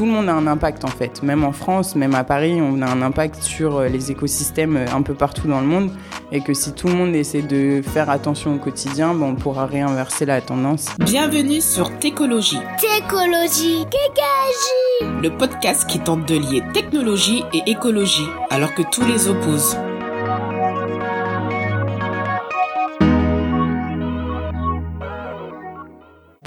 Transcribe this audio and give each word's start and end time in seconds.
tout 0.00 0.06
le 0.06 0.12
monde 0.12 0.30
a 0.30 0.34
un 0.34 0.46
impact 0.46 0.86
en 0.86 0.88
fait. 0.88 1.22
Même 1.22 1.44
en 1.44 1.52
France, 1.52 1.94
même 1.94 2.14
à 2.14 2.24
Paris, 2.24 2.58
on 2.62 2.80
a 2.80 2.86
un 2.86 3.02
impact 3.02 3.42
sur 3.42 3.76
euh, 3.76 3.88
les 3.88 4.10
écosystèmes 4.10 4.78
euh, 4.78 4.86
un 4.94 5.02
peu 5.02 5.12
partout 5.12 5.46
dans 5.46 5.60
le 5.60 5.66
monde. 5.66 5.90
Et 6.32 6.40
que 6.40 6.54
si 6.54 6.72
tout 6.72 6.86
le 6.86 6.94
monde 6.94 7.14
essaie 7.14 7.42
de 7.42 7.82
faire 7.82 8.08
attention 8.08 8.54
au 8.54 8.58
quotidien, 8.58 9.12
ben, 9.12 9.26
on 9.26 9.34
pourra 9.34 9.66
réinverser 9.66 10.24
la 10.24 10.40
tendance. 10.40 10.86
Bienvenue 11.00 11.60
sur 11.60 11.98
Técologie. 11.98 12.60
Técologie, 12.80 13.84
Kékagie 13.90 15.20
Le 15.22 15.36
podcast 15.36 15.86
qui 15.86 15.98
tente 15.98 16.26
de 16.26 16.36
lier 16.36 16.62
technologie 16.72 17.44
et 17.52 17.70
écologie, 17.70 18.28
alors 18.48 18.72
que 18.72 18.82
tous 18.90 19.04
les 19.04 19.28
opposent. 19.28 19.76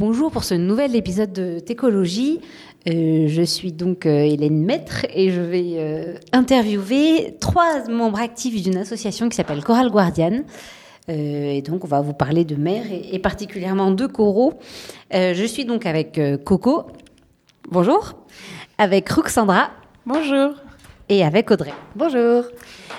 Bonjour 0.05 0.31
pour 0.31 0.43
ce 0.43 0.53
nouvel 0.53 0.97
épisode 0.97 1.31
de 1.31 1.59
Técologie. 1.59 2.41
Euh, 2.89 3.27
je 3.29 3.41
suis 3.41 3.71
donc 3.71 4.05
euh, 4.05 4.19
Hélène 4.19 4.61
Maître 4.61 5.05
et 5.09 5.31
je 5.31 5.39
vais 5.39 5.75
euh, 5.77 6.15
interviewer 6.33 7.37
trois 7.39 7.87
membres 7.87 8.19
actifs 8.19 8.61
d'une 8.61 8.75
association 8.75 9.29
qui 9.29 9.37
s'appelle 9.37 9.63
Coral 9.63 9.89
Guardian. 9.89 10.43
et 11.07 11.61
donc 11.61 11.85
on 11.85 11.87
va 11.87 12.01
vous 12.01 12.11
parler 12.11 12.43
de 12.43 12.57
mer 12.57 12.83
et, 12.91 13.15
et 13.15 13.19
particulièrement 13.19 13.91
de 13.91 14.05
coraux. 14.05 14.55
je 15.09 15.45
suis 15.47 15.63
donc 15.63 15.85
avec 15.85 16.19
Coco. 16.43 16.87
Bonjour. 17.71 18.25
Avec 18.77 19.07
Ruxandra. 19.07 19.69
Bonjour. 20.05 20.62
Et 21.09 21.23
avec 21.23 21.51
Audrey. 21.51 21.73
Bonjour. 21.95 22.45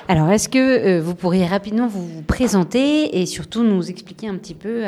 Alors, 0.09 0.31
est-ce 0.31 0.49
que 0.49 1.01
vous 1.01 1.15
pourriez 1.15 1.47
rapidement 1.47 1.87
vous 1.87 2.23
présenter 2.23 3.21
et 3.21 3.27
surtout 3.27 3.62
nous 3.62 3.89
expliquer 3.91 4.29
un 4.29 4.37
petit 4.37 4.55
peu 4.55 4.83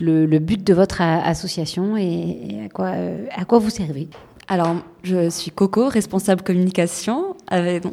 le, 0.00 0.38
but 0.38 0.62
de 0.62 0.74
votre 0.74 1.00
association 1.00 1.96
et, 1.96 2.66
à, 2.66 2.68
quoi, 2.68 2.92
à 3.34 3.44
quoi 3.44 3.58
vous 3.58 3.70
servez? 3.70 4.08
Alors, 4.46 4.76
je 5.02 5.30
suis 5.30 5.50
Coco, 5.50 5.88
responsable 5.88 6.42
communication, 6.42 7.34
avec 7.48 7.84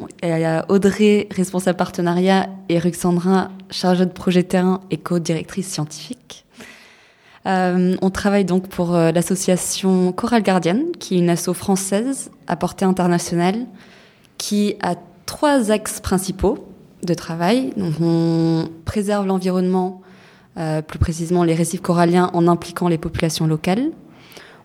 Audrey, 0.68 1.28
responsable 1.30 1.78
partenariat, 1.78 2.46
et 2.68 2.78
Ruxandra, 2.78 3.50
chargée 3.70 4.04
de 4.04 4.12
projet 4.12 4.42
terrain 4.42 4.80
et 4.90 4.98
co-directrice 4.98 5.68
scientifique. 5.68 6.44
Euh, 7.46 7.96
on 8.02 8.10
travaille 8.10 8.44
donc 8.44 8.68
pour 8.68 8.94
euh, 8.94 9.10
l'association 9.12 10.12
Coral 10.12 10.42
Guardian, 10.42 10.80
qui 10.98 11.16
est 11.16 11.18
une 11.18 11.30
asso 11.30 11.52
française 11.54 12.30
à 12.46 12.56
portée 12.56 12.84
internationale, 12.84 13.66
qui 14.42 14.74
a 14.82 14.96
trois 15.24 15.70
axes 15.70 16.00
principaux 16.00 16.66
de 17.04 17.14
travail. 17.14 17.72
On 18.00 18.64
préserve 18.84 19.24
l'environnement 19.24 20.02
euh, 20.58 20.82
plus 20.82 20.98
précisément 20.98 21.44
les 21.44 21.54
récifs 21.54 21.80
coralliens 21.80 22.28
en 22.34 22.48
impliquant 22.48 22.88
les 22.88 22.98
populations 22.98 23.46
locales. 23.46 23.92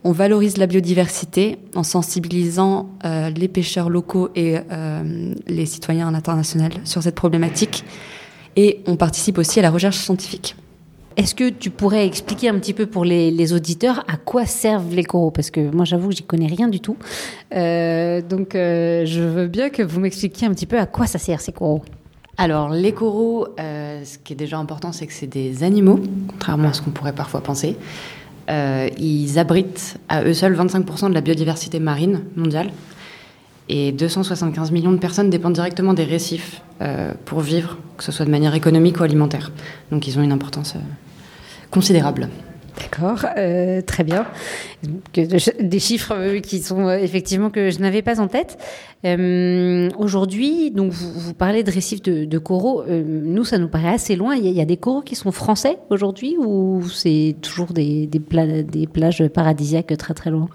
On 0.04 0.14
valorise 0.14 0.58
la 0.58 0.66
biodiversité 0.66 1.60
en 1.76 1.84
sensibilisant 1.84 2.90
euh, 3.06 3.30
les 3.30 3.48
pêcheurs 3.48 3.92
locaux 3.92 4.30
et 4.34 4.58
euh, 4.72 5.36
les 5.46 5.68
citoyens 5.68 6.12
internationaux 6.12 6.70
sur 6.84 7.04
cette 7.04 7.16
problématique. 7.16 7.86
Et 8.56 8.82
on 8.88 8.96
participe 8.96 9.38
aussi 9.38 9.60
à 9.60 9.62
la 9.62 9.70
recherche 9.70 9.98
scientifique. 9.98 10.56
Est-ce 11.18 11.36
que 11.36 11.50
tu 11.50 11.72
pourrais 11.72 12.06
expliquer 12.06 12.50
un 12.50 12.60
petit 12.60 12.74
peu 12.74 12.86
pour 12.86 13.04
les, 13.04 13.54
auditeurs 13.54 14.06
à 14.08 14.18
quoi 14.18 14.46
servent 14.46 14.94
les 14.94 15.04
coraux? 15.04 15.32
Parce 15.32 15.50
que 15.50 15.60
moi, 15.60 15.84
j'avoue 15.84 16.10
que 16.10 16.16
j'y 16.16 16.24
connais 16.24 16.48
rien 16.48 16.68
du 16.68 16.80
tout. 16.80 16.96
donc, 17.52 18.50
je 18.54 19.22
veux 19.22 19.48
bien 19.48 19.70
que 19.70 19.82
vous 19.82 20.00
m'expliquiez 20.00 20.48
un 20.48 20.52
petit 20.52 20.68
peu 20.68 20.78
à 20.78 20.86
quoi 20.86 21.08
ça 21.08 21.18
sert 21.18 21.42
ces 21.42 21.52
coraux. 21.52 21.84
Alors, 22.40 22.70
les 22.70 22.92
coraux, 22.92 23.48
euh, 23.60 24.04
ce 24.06 24.20
qui 24.20 24.34
est 24.34 24.36
déjà 24.36 24.60
important, 24.60 24.92
c'est 24.92 25.08
que 25.08 25.14
c'est 25.14 25.28
des 25.28 25.64
animaux, 25.64 26.00
contrairement 26.28 26.70
à 26.70 26.74
ce 26.74 26.84
qu'on 26.84 26.92
pourrait 26.92 27.14
parfois 27.14 27.42
penser. 27.42 27.76
Euh, 28.52 28.90
ils 29.00 29.40
abritent 29.40 29.98
à 30.08 30.24
eux 30.24 30.34
seuls 30.34 30.56
25% 30.56 31.10
de 31.10 31.16
la 31.16 31.22
biodiversité 31.22 31.80
marine 31.80 32.22
mondiale. 32.36 32.70
Et 33.70 33.92
275 33.92 34.72
millions 34.72 34.92
de 34.92 34.98
personnes 34.98 35.32
dépendent 35.32 35.54
directement 35.54 35.96
des 35.96 36.04
récifs 36.04 36.62
euh, 36.82 37.14
pour 37.26 37.42
vivre, 37.42 37.78
que 37.98 38.04
ce 38.04 38.12
soit 38.12 38.26
de 38.26 38.32
manière 38.32 38.54
économique 38.54 39.00
ou 39.00 39.04
alimentaire. 39.04 39.52
Donc 39.92 40.08
ils 40.08 40.18
ont 40.20 40.22
une 40.22 40.32
importance 40.32 40.76
considérable. 41.72 42.30
D'accord, 42.80 43.26
euh, 43.38 43.82
très 43.82 44.04
bien. 44.04 44.26
Des 45.14 45.80
chiffres 45.80 46.14
euh, 46.16 46.40
qui 46.40 46.60
sont 46.60 46.88
euh, 46.88 46.98
effectivement 46.98 47.50
que 47.50 47.72
je 47.72 47.80
n'avais 47.80 48.02
pas 48.02 48.20
en 48.20 48.28
tête. 48.28 48.58
Aujourd'hui, 49.98 50.72
donc 50.72 50.92
vous, 50.92 51.34
parlez 51.34 51.64
de 51.64 51.72
récifs 51.72 52.02
de, 52.02 52.38
coraux. 52.38 52.84
nous, 52.88 53.46
ça 53.46 53.58
nous 53.58 53.70
paraît 53.70 53.94
assez 53.94 54.16
loin. 54.16 54.36
Il 54.36 54.48
y, 54.48 54.62
a, 54.62 54.66
des 54.66 54.78
coraux 54.78 55.02
qui 55.02 55.16
sont 55.16 55.32
français 55.32 55.78
aujourd'hui 55.90 56.36
ou 56.38 56.84
c'est 56.90 57.36
toujours 57.42 57.74
des 57.74 58.10
plages 58.92 59.28
paradisiaques 59.30 59.96
très 59.98 60.14
très 60.14 60.30
loin? 60.30 60.50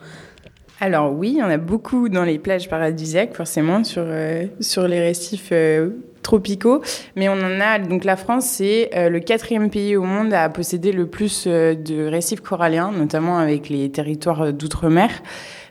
Alors 0.83 1.13
oui, 1.13 1.35
il 1.37 1.39
y 1.39 1.43
en 1.43 1.49
a 1.49 1.59
beaucoup 1.59 2.09
dans 2.09 2.25
les 2.25 2.39
plages 2.39 2.69
paradisiaques, 2.69 3.35
forcément, 3.35 3.85
sur, 3.85 4.05
sur 4.61 4.89
les 4.89 5.01
récifs 5.01 5.53
tropicaux, 6.23 6.81
mais 7.17 7.29
on 7.29 7.35
en 7.35 7.61
a. 7.61 7.79
Donc 7.79 8.05
la 8.05 8.17
France, 8.17 8.47
c'est 8.47 8.91
euh, 8.97 9.11
le 9.11 9.21
quatrième 9.21 9.69
pays 9.69 9.97
au 9.97 10.05
monde 10.05 10.33
à 10.33 10.49
posséder 10.49 10.93
le 10.93 11.07
plus 11.07 11.45
euh, 11.47 11.75
de 11.75 12.07
récifs 12.07 12.41
coralliens, 12.41 12.93
notamment 12.93 13.39
avec 13.39 13.69
les 13.69 13.91
territoires 13.91 14.53
d'outre-mer, 14.53 15.11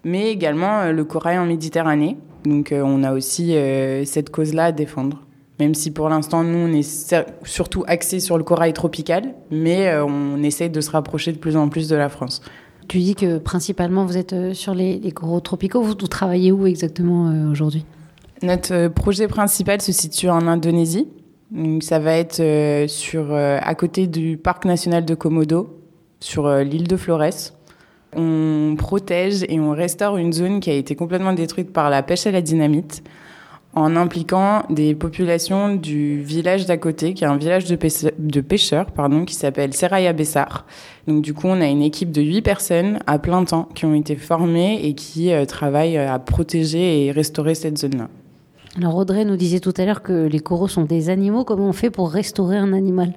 mais 0.03 0.29
également 0.29 0.81
euh, 0.81 0.91
le 0.91 1.03
corail 1.03 1.39
en 1.39 1.45
Méditerranée. 1.45 2.17
Donc 2.45 2.73
on 2.75 3.03
a 3.03 3.13
aussi 3.13 3.55
cette 4.03 4.31
cause-là 4.31 4.66
à 4.66 4.71
défendre. 4.71 5.21
Même 5.59 5.75
si 5.75 5.91
pour 5.91 6.09
l'instant, 6.09 6.44
nous, 6.44 6.57
on 6.57 6.73
est 6.73 7.21
surtout 7.44 7.83
axé 7.85 8.19
sur 8.19 8.35
le 8.39 8.44
corail 8.44 8.73
tropical, 8.73 9.35
mais 9.51 9.95
on 10.00 10.41
essaye 10.41 10.71
de 10.71 10.81
se 10.81 10.89
rapprocher 10.89 11.33
de 11.33 11.38
plus 11.38 11.55
en 11.55 11.69
plus 11.69 11.88
de 11.88 11.95
la 11.95 12.09
France. 12.09 12.41
Tu 12.91 13.00
dis 13.00 13.16
que 13.16 13.38
principalement 13.38 14.03
vous 14.03 14.18
êtes 14.18 14.35
sur 14.52 14.74
les, 14.74 15.00
les 15.00 15.13
coraux 15.13 15.40
tropicaux. 15.40 15.81
Vous, 15.81 15.96
travaillez 15.96 16.52
où 16.52 16.68
exactement 16.68 17.50
aujourd'hui? 17.50 17.85
Notre 18.44 18.74
euh, 18.74 18.90
projet 18.90 19.29
principal 19.29 19.79
se 19.79 19.94
situe 19.94 20.29
en 20.29 20.46
Indonésie. 20.46 21.07
ça 21.80 22.00
va 22.00 22.18
être 22.18 22.41
euh, 22.41 22.90
sur, 22.90 23.31
euh, 23.31 23.59
à 23.62 23.75
côté 23.75 24.07
du 24.07 24.35
parc 24.35 24.66
national 24.66 25.06
de 25.06 25.16
Komodo, 25.16 25.80
sur 26.19 26.53
l'île 26.57 26.85
de 26.85 26.97
Flores. 26.97 27.53
On 28.13 28.75
protège 28.78 29.46
et 29.47 29.57
on 29.62 29.72
restaure 29.72 30.18
une 30.18 30.34
zone 30.34 30.59
qui 30.59 30.69
a 30.69 30.74
été 30.74 30.94
complètement 30.97 31.31
détruite 31.31 31.72
par 31.72 31.90
la 31.90 32.03
pêche 32.03 32.28
à 32.28 32.31
la 32.31 32.41
dynamite 32.41 33.03
en 33.73 33.95
impliquant 33.95 34.63
des 34.69 34.95
populations 34.95 35.75
du 35.75 36.21
village 36.21 36.65
d'à 36.65 36.77
côté, 36.77 37.13
qui 37.13 37.23
est 37.23 37.27
un 37.27 37.37
village 37.37 37.65
de, 37.65 38.41
pêcheurs, 38.41 38.91
pardon, 38.91 39.25
qui 39.25 39.33
s'appelle 39.33 39.73
Seraya 39.73 40.13
Bessar. 40.13 40.65
Donc 41.07 41.21
du 41.21 41.33
coup, 41.33 41.47
on 41.47 41.61
a 41.61 41.67
une 41.67 41.81
équipe 41.81 42.11
de 42.11 42.21
huit 42.21 42.41
personnes 42.41 42.99
à 43.07 43.17
plein 43.17 43.43
temps 43.45 43.69
qui 43.73 43.85
ont 43.85 43.93
été 43.93 44.15
formées 44.15 44.85
et 44.85 44.93
qui 44.93 45.31
travaillent 45.47 45.97
à 45.97 46.19
protéger 46.19 47.05
et 47.05 47.11
restaurer 47.11 47.55
cette 47.55 47.77
zone-là. 47.77 48.09
Alors 48.77 48.95
Audrey 48.95 49.25
nous 49.25 49.35
disait 49.35 49.59
tout 49.59 49.73
à 49.77 49.85
l'heure 49.85 50.01
que 50.01 50.27
les 50.27 50.39
coraux 50.39 50.69
sont 50.69 50.83
des 50.83 51.09
animaux. 51.09 51.43
Comment 51.43 51.67
on 51.67 51.73
fait 51.73 51.89
pour 51.89 52.09
restaurer 52.11 52.57
un 52.57 52.71
animal? 52.71 53.13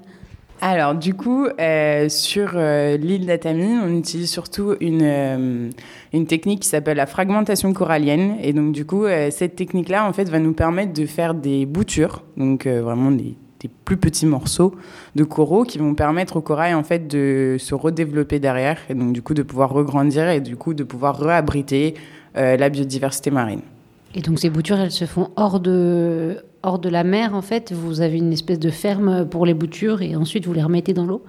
Alors 0.60 0.94
du 0.94 1.15
coup, 1.15 1.47
euh, 1.60 2.09
sur 2.09 2.53
euh, 2.54 2.97
l'île 2.97 3.26
d'Atami, 3.26 3.76
on 3.84 3.94
utilise 3.97 4.31
surtout 4.31 4.75
une, 4.81 5.03
euh, 5.03 5.70
une 6.12 6.26
technique 6.26 6.60
qui 6.60 6.69
s'appelle 6.69 6.97
la 6.97 7.06
fragmentation 7.06 7.72
corallienne. 7.72 8.37
Et 8.42 8.53
donc 8.53 8.72
du 8.72 8.87
coup, 8.87 9.04
cette 9.31 9.56
technique-là, 9.56 10.06
en 10.06 10.12
fait, 10.12 10.28
va 10.28 10.38
nous 10.38 10.53
permettre 10.53 10.92
de 10.92 11.06
faire 11.06 11.34
des 11.34 11.66
boutures, 11.66 12.22
donc 12.37 12.66
vraiment 12.66 13.10
des, 13.10 13.37
des, 13.60 13.70
plus 13.84 13.97
petits 13.97 14.26
morceaux 14.26 14.75
de 15.15 15.25
coraux 15.25 15.65
qui 15.65 15.78
vont 15.78 15.94
permettre 15.94 16.37
au 16.37 16.41
corail, 16.41 16.75
en 16.75 16.84
fait, 16.84 17.09
de 17.09 17.56
se 17.59 17.75
redévelopper 17.75 18.38
derrière, 18.38 18.78
et 18.88 18.94
donc 18.94 19.12
du 19.12 19.22
coup 19.22 19.34
de 19.34 19.42
pouvoir 19.42 19.71
regrandir 19.71 20.28
et 20.28 20.41
du 20.41 20.56
coup 20.56 20.75
de 20.75 20.84
pouvoir 20.84 21.19
réabriter 21.19 21.94
la 22.34 22.69
biodiversité 22.69 23.31
marine. 23.31 23.60
Et 24.15 24.21
donc 24.21 24.38
ces 24.38 24.50
boutures, 24.50 24.78
elles 24.78 24.92
se 24.92 25.04
font 25.04 25.31
hors 25.36 25.60
de, 25.60 26.38
hors 26.65 26.79
de 26.79 26.89
la 26.89 27.05
mer, 27.05 27.35
en 27.35 27.43
fait 27.43 27.73
Vous 27.73 28.01
avez 28.01 28.19
une 28.19 28.33
espèce 28.33 28.59
de 28.59 28.71
ferme 28.71 29.29
pour 29.29 29.47
les 29.47 29.55
boutures 29.55 30.03
et 30.03 30.17
ensuite 30.17 30.47
vous 30.47 30.53
les 30.53 30.63
remettez 30.63 30.95
dans 30.95 31.07
l'eau 31.07 31.23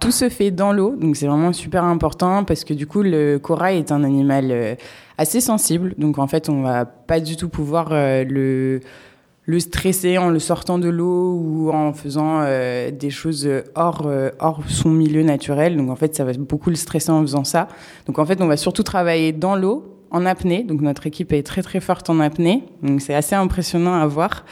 tout 0.00 0.12
se 0.12 0.30
fait 0.30 0.50
dans 0.50 0.72
l'eau, 0.72 0.96
donc 0.96 1.14
c'est 1.14 1.26
vraiment 1.26 1.52
super 1.52 1.84
important 1.84 2.42
parce 2.44 2.64
que 2.64 2.72
du 2.72 2.86
coup 2.86 3.02
le 3.02 3.36
corail 3.36 3.76
est 3.76 3.92
un 3.92 4.02
animal 4.02 4.46
euh, 4.50 4.74
assez 5.18 5.42
sensible, 5.42 5.94
donc 5.98 6.18
en 6.18 6.26
fait 6.26 6.48
on 6.48 6.62
va 6.62 6.86
pas 6.86 7.20
du 7.20 7.36
tout 7.36 7.50
pouvoir 7.50 7.90
euh, 7.92 8.24
le 8.24 9.60
stresser 9.60 10.16
en 10.16 10.30
le 10.30 10.38
sortant 10.38 10.78
de 10.78 10.88
l'eau 10.88 11.34
ou 11.34 11.70
en 11.70 11.92
faisant 11.92 12.40
euh, 12.40 12.90
des 12.90 13.10
choses 13.10 13.46
hors 13.74 14.10
hors 14.38 14.62
son 14.68 14.88
milieu 14.88 15.22
naturel. 15.22 15.76
Donc 15.76 15.90
en 15.90 15.96
fait 15.96 16.16
ça 16.16 16.24
va 16.24 16.32
beaucoup 16.32 16.70
le 16.70 16.76
stresser 16.76 17.10
en 17.10 17.20
faisant 17.20 17.44
ça. 17.44 17.68
Donc 18.06 18.18
en 18.18 18.24
fait 18.24 18.40
on 18.40 18.46
va 18.46 18.56
surtout 18.56 18.82
travailler 18.82 19.32
dans 19.32 19.54
l'eau 19.54 20.00
en 20.10 20.26
apnée. 20.26 20.62
Donc 20.62 20.80
notre 20.80 21.06
équipe 21.06 21.32
est 21.32 21.42
très 21.42 21.62
très 21.62 21.80
forte 21.80 22.10
en 22.10 22.20
apnée. 22.20 22.64
Donc 22.82 23.00
c'est 23.00 23.14
assez 23.14 23.34
impressionnant 23.34 23.94
à 23.94 24.06
voir. 24.06 24.44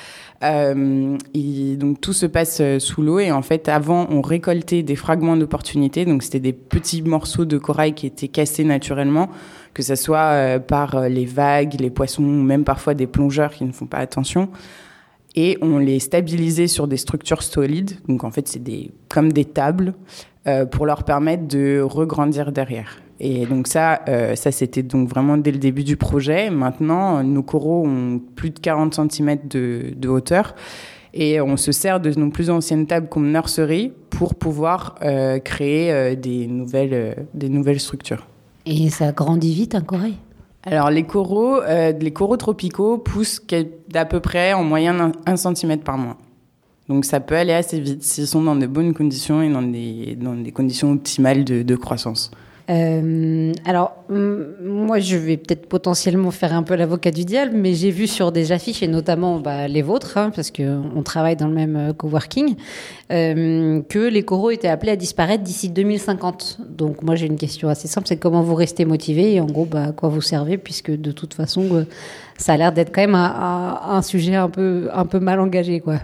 Euh, 0.44 1.18
et 1.34 1.76
donc 1.76 2.00
tout 2.00 2.12
se 2.12 2.24
passe 2.24 2.58
euh, 2.60 2.78
sous 2.78 3.02
l'eau 3.02 3.18
et 3.18 3.32
en 3.32 3.42
fait 3.42 3.68
avant 3.68 4.06
on 4.08 4.20
récoltait 4.20 4.84
des 4.84 4.94
fragments 4.94 5.36
d'opportunités. 5.36 6.04
Donc 6.04 6.22
c'était 6.22 6.40
des 6.40 6.52
petits 6.52 7.02
morceaux 7.02 7.44
de 7.44 7.58
corail 7.58 7.94
qui 7.94 8.06
étaient 8.06 8.28
cassés 8.28 8.64
naturellement 8.64 9.30
que 9.74 9.82
ce 9.82 9.96
soit 9.96 10.18
euh, 10.18 10.58
par 10.60 11.08
les 11.08 11.24
vagues, 11.24 11.80
les 11.80 11.90
poissons 11.90 12.22
ou 12.22 12.42
même 12.42 12.64
parfois 12.64 12.94
des 12.94 13.08
plongeurs 13.08 13.52
qui 13.52 13.64
ne 13.64 13.72
font 13.72 13.86
pas 13.86 13.98
attention. 13.98 14.48
Et 15.34 15.58
on 15.60 15.78
les 15.78 15.98
stabilisait 15.98 16.68
sur 16.68 16.86
des 16.86 16.96
structures 16.96 17.42
solides. 17.42 17.98
Donc 18.06 18.22
en 18.22 18.30
fait 18.30 18.46
c'est 18.46 18.62
des 18.62 18.92
comme 19.08 19.32
des 19.32 19.44
tables 19.44 19.94
pour 20.70 20.86
leur 20.86 21.02
permettre 21.02 21.46
de 21.46 21.82
regrandir 21.82 22.52
derrière 22.52 23.02
Et 23.20 23.46
donc 23.46 23.66
ça, 23.66 24.02
euh, 24.08 24.36
ça 24.36 24.52
c'était 24.52 24.82
donc 24.82 25.08
vraiment 25.08 25.36
dès 25.36 25.50
le 25.50 25.58
début 25.58 25.84
du 25.84 25.96
projet. 25.96 26.50
Maintenant, 26.50 27.22
nos 27.24 27.42
coraux 27.42 27.86
ont 27.86 28.20
plus 28.36 28.50
de 28.50 28.58
40 28.58 28.94
cm 29.10 29.38
de, 29.48 29.92
de 29.96 30.08
hauteur 30.08 30.54
et 31.14 31.40
on 31.40 31.56
se 31.56 31.72
sert 31.72 32.00
de 32.00 32.12
nos 32.18 32.30
plus 32.30 32.48
anciennes 32.50 32.86
tables 32.86 33.08
comme 33.08 33.30
nursery 33.32 33.92
pour 34.10 34.34
pouvoir 34.34 34.94
euh, 35.02 35.38
créer 35.40 35.92
euh, 35.92 36.14
des, 36.14 36.46
nouvelles, 36.46 37.26
des 37.34 37.48
nouvelles 37.48 37.80
structures. 37.80 38.26
Et 38.66 38.88
ça 38.90 39.10
grandit 39.10 39.54
vite 39.54 39.74
un 39.74 39.80
corail 39.80 40.14
Alors 40.62 40.90
les 40.90 41.04
coraux, 41.04 41.60
les 41.66 42.10
coraux 42.12 42.36
tropicaux 42.36 42.98
poussent 42.98 43.40
d'à 43.88 44.04
peu 44.04 44.20
près 44.20 44.52
en 44.52 44.62
moyenne 44.62 45.12
1 45.26 45.36
cm 45.36 45.78
par 45.78 45.98
mois. 45.98 46.18
Donc 46.88 47.04
ça 47.04 47.20
peut 47.20 47.36
aller 47.36 47.52
assez 47.52 47.80
vite 47.80 48.02
s'ils 48.02 48.26
sont 48.26 48.42
dans 48.42 48.56
de 48.56 48.66
bonnes 48.66 48.94
conditions 48.94 49.42
et 49.42 49.50
dans 49.50 49.62
des, 49.62 50.16
dans 50.20 50.34
des 50.34 50.52
conditions 50.52 50.92
optimales 50.92 51.44
de, 51.44 51.62
de 51.62 51.76
croissance. 51.76 52.30
Euh, 52.70 53.52
alors, 53.64 54.04
moi, 54.10 54.98
je 54.98 55.16
vais 55.16 55.38
peut-être 55.38 55.66
potentiellement 55.66 56.30
faire 56.30 56.52
un 56.52 56.62
peu 56.62 56.74
l'avocat 56.74 57.10
du 57.10 57.24
diable, 57.24 57.52
mais 57.54 57.72
j'ai 57.72 57.90
vu 57.90 58.06
sur 58.06 58.30
des 58.30 58.52
affiches, 58.52 58.82
et 58.82 58.88
notamment 58.88 59.38
bah, 59.38 59.68
les 59.68 59.80
vôtres, 59.80 60.18
hein, 60.18 60.30
parce 60.34 60.50
qu'on 60.50 61.02
travaille 61.02 61.36
dans 61.36 61.48
le 61.48 61.54
même 61.54 61.76
euh, 61.76 61.92
coworking, 61.94 62.56
euh, 63.10 63.80
que 63.88 63.98
les 63.98 64.22
coraux 64.22 64.50
étaient 64.50 64.68
appelés 64.68 64.92
à 64.92 64.96
disparaître 64.96 65.42
d'ici 65.42 65.70
2050. 65.70 66.58
Donc, 66.68 67.02
moi, 67.02 67.14
j'ai 67.14 67.26
une 67.26 67.38
question 67.38 67.68
assez 67.68 67.88
simple, 67.88 68.06
c'est 68.06 68.18
comment 68.18 68.42
vous 68.42 68.54
restez 68.54 68.84
motivé 68.84 69.34
et 69.34 69.40
en 69.40 69.46
gros, 69.46 69.64
bah, 69.64 69.84
à 69.84 69.92
quoi 69.92 70.10
vous 70.10 70.20
servez, 70.20 70.58
puisque 70.58 70.90
de 70.90 71.10
toute 71.10 71.32
façon, 71.32 71.86
ça 72.36 72.52
a 72.52 72.56
l'air 72.58 72.72
d'être 72.72 72.94
quand 72.94 73.00
même 73.00 73.14
un, 73.14 74.02
sujet 74.02 74.34
un 74.34 74.50
peu, 74.50 74.90
un 74.92 75.06
peu 75.06 75.20
mal 75.20 75.40
engagé, 75.40 75.80
quoi. 75.80 76.00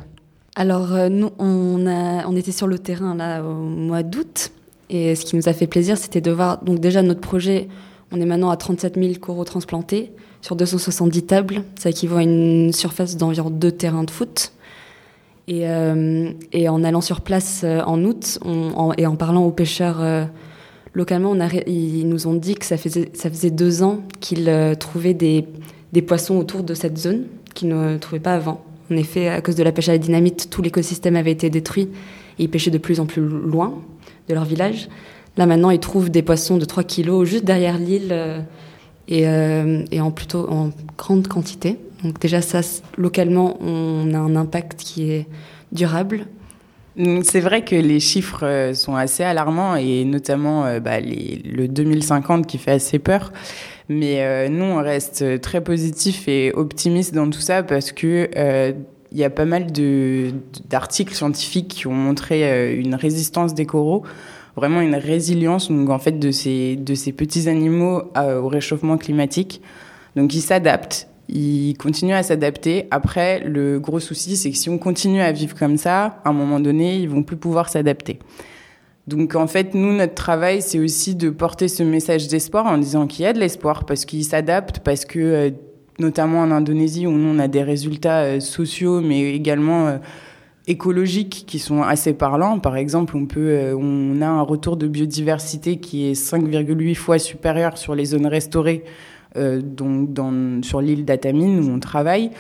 Alors, 0.57 1.11
nous, 1.11 1.31
on, 1.39 1.85
on 1.87 2.37
était 2.37 2.53
sur 2.53 2.69
le 2.69 2.79
terrain 2.79 3.17
là 3.17 3.43
au 3.43 3.53
mois 3.53 4.03
d'août. 4.03 4.53
Et 4.91 5.15
ce 5.15 5.25
qui 5.25 5.37
nous 5.37 5.49
a 5.49 5.53
fait 5.53 5.67
plaisir, 5.67 5.97
c'était 5.99 6.21
de 6.21 6.31
voir. 6.31 6.63
Donc, 6.63 6.81
déjà, 6.81 7.03
notre 7.03 7.21
projet, 7.21 7.69
on 8.13 8.21
est 8.21 8.27
maintenant 8.27 8.51
à 8.51 8.57
37 8.57 8.97
000 8.99 9.15
coraux 9.21 9.45
transplantés 9.45 10.13
sur 10.43 10.57
270 10.57 11.23
tables. 11.23 11.63
Ça 11.79 11.91
équivaut 11.91 12.17
à 12.17 12.23
une 12.23 12.73
surface 12.73 13.17
d'environ 13.17 13.51
deux 13.51 13.73
terrains 13.73 14.05
de 14.05 14.11
foot. 14.11 14.53
Et, 15.47 15.69
euh, 15.69 16.31
en 16.69 16.85
allant 16.85 17.01
sur 17.01 17.21
place 17.21 17.63
euh, 17.65 17.83
en 17.83 18.03
août 18.05 18.39
et 18.97 19.07
en 19.07 19.17
parlant 19.17 19.45
aux 19.45 19.51
pêcheurs 19.51 20.01
euh, 20.01 20.25
localement, 20.95 21.35
ils 21.67 22.09
nous 22.09 22.27
ont 22.27 22.35
dit 22.35 22.55
que 22.55 22.65
ça 22.65 22.79
faisait, 22.79 23.51
deux 23.51 23.83
ans 23.83 24.01
qu'ils 24.21 24.51
trouvaient 24.79 25.13
des 25.13 26.03
poissons 26.07 26.37
autour 26.37 26.63
de 26.63 26.73
cette 26.73 26.97
zone 26.97 27.25
qu'ils 27.55 27.69
ne 27.69 27.99
trouvaient 27.99 28.21
pas 28.21 28.35
avant. 28.35 28.63
En 28.91 28.97
effet, 28.97 29.29
à 29.29 29.41
cause 29.41 29.57
de 29.57 29.63
la 29.63 29.73
pêche 29.73 29.89
à 29.89 29.93
la 29.93 29.99
dynamite, 29.99 30.49
tout 30.51 30.61
l'écosystème 30.61 31.17
avait 31.17 31.33
été 31.33 31.49
détruit 31.51 31.89
ils 32.39 32.51
pêchaient 32.51 32.71
de 32.71 32.79
plus 32.79 33.01
en 33.01 33.07
plus 33.07 33.23
loin 33.23 33.75
de 34.29 34.35
leur 34.35 34.45
village. 34.45 34.89
Là 35.37 35.47
maintenant, 35.47 35.71
ils 35.71 35.81
trouvent 35.81 36.11
des 36.11 36.23
poissons 36.23 36.57
de 36.57 36.65
3 36.65 36.85
kilos 36.85 37.29
juste 37.29 37.45
derrière 37.45 37.79
l'île 37.79 38.11
euh, 38.13 38.41
et, 39.09 39.27
euh, 39.27 39.85
et 39.91 40.01
en 40.01 40.11
plutôt 40.11 40.49
en 40.51 40.71
grande 40.97 41.27
quantité. 41.27 41.79
Donc 42.03 42.21
déjà 42.21 42.41
ça, 42.41 42.61
localement, 42.97 43.57
on 43.61 44.15
a 44.15 44.19
un 44.19 44.37
impact 44.37 44.81
qui 44.81 45.11
est 45.11 45.27
durable. 45.73 46.27
Donc, 46.97 47.25
C'est 47.25 47.41
vrai 47.41 47.65
que 47.65 47.75
les 47.75 47.99
chiffres 47.99 48.45
euh, 48.47 48.75
sont 48.75 48.95
assez 48.95 49.25
alarmants 49.25 49.75
et 49.75 50.05
notamment 50.05 50.79
bah, 50.79 51.01
le 51.01 51.67
2050 51.67 52.47
qui 52.47 52.59
fait 52.59 52.73
assez 52.73 53.01
peur. 53.01 53.33
Mais 53.89 54.49
nous, 54.49 54.65
on 54.65 54.77
reste 54.77 55.43
très 55.43 55.63
positif 55.63 56.27
et 56.27 56.53
optimiste 56.55 57.13
dans 57.15 57.29
tout 57.29 57.41
ça 57.41 57.63
parce 57.63 57.93
que 57.93 58.31
il 59.15 59.21
y 59.21 59.25
a 59.25 59.31
pas 59.31 59.45
mal 59.47 59.71
de 59.73 60.33
d'articles 60.69 61.15
scientifiques 61.15 61.69
qui 61.69 61.87
ont 61.87 61.95
montré 61.95 62.45
euh, 62.45 62.79
une 62.79 62.95
résistance 62.97 63.55
des 63.55 63.65
coraux, 63.65 64.03
vraiment 64.57 64.81
une 64.81 64.97
résilience 64.97 65.71
donc 65.71 65.89
en 65.89 65.99
fait 66.01 66.19
de 66.19 66.31
ces 66.33 66.77
de 66.77 66.95
ces 66.95 67.13
petits 67.13 67.49
animaux 67.49 68.03
à- 68.15 68.41
au 68.41 68.49
réchauffement 68.49 68.99
climatique. 68.99 69.63
Donc 70.17 70.35
ils 70.35 70.41
s'adaptent, 70.43 71.09
ils 71.29 71.75
continuent 71.79 72.15
à 72.15 72.23
s'adapter. 72.23 72.87
Après, 72.91 73.41
le 73.41 73.81
gros 73.81 74.01
souci, 74.01 74.37
c'est 74.37 74.51
que 74.51 74.57
si 74.57 74.69
on 74.69 74.79
continue 74.79 75.21
à 75.23 75.33
vivre 75.33 75.57
comme 75.57 75.77
ça, 75.77 76.21
à 76.25 76.31
un 76.31 76.33
moment 76.33 76.61
donné, 76.61 76.97
ils 76.99 77.09
vont 77.09 77.23
plus 77.23 77.37
pouvoir 77.37 77.69
s'adapter. 77.69 78.19
Donc 79.07 79.35
en 79.35 79.47
fait, 79.47 79.75
nous, 79.75 79.93
notre 79.93 80.15
travail, 80.15 80.63
c'est 80.63 80.79
aussi 80.79 81.15
de 81.15 81.31
porter 81.31 81.69
ce 81.69 81.83
message 81.83 82.27
d'espoir 82.29 82.67
en 82.67 82.79
disant 82.79 83.07
qu'il 83.07 83.25
y 83.25 83.27
a 83.29 83.33
de 83.33 83.39
l'espoir 83.41 83.85
parce 83.85 84.05
qu'ils 84.05 84.25
s'adaptent, 84.25 84.81
parce 84.81 85.05
que 85.05 85.19
euh, 85.19 85.51
notamment 85.99 86.41
en 86.41 86.51
Indonésie, 86.51 87.07
où 87.07 87.13
nous, 87.13 87.37
on 87.37 87.39
a 87.39 87.49
des 87.49 87.63
résultats 87.63 88.23
euh, 88.23 88.41
sociaux, 88.41 89.01
mais 89.01 89.35
également 89.35 89.87
euh, 89.87 89.99
écologiques 90.67 91.45
qui 91.47 91.59
sont 91.59 91.83
assez 91.83 92.15
parlants. 92.15 92.59
Par 92.59 92.77
exemple, 92.77 93.17
on, 93.17 93.27
peut, 93.27 93.51
euh, 93.51 93.77
on 93.77 94.21
a 94.21 94.27
un 94.27 94.43
retour 94.43 94.77
de 94.77 94.89
biodiversité 94.89 95.77
qui 95.77 96.11
est 96.11 96.21
5,8 96.21 96.95
fois 96.95 97.19
supérieur 97.19 97.79
sur 97.79 97.95
les 97.95 98.07
zones 98.07 98.27
restaurées, 98.27 98.85
donc 99.37 100.11
sur 100.63 100.81
l'île 100.81 101.05
d'Atamine 101.05 101.59
où 101.59 101.75
on 101.75 101.81
travaille. 101.81 102.31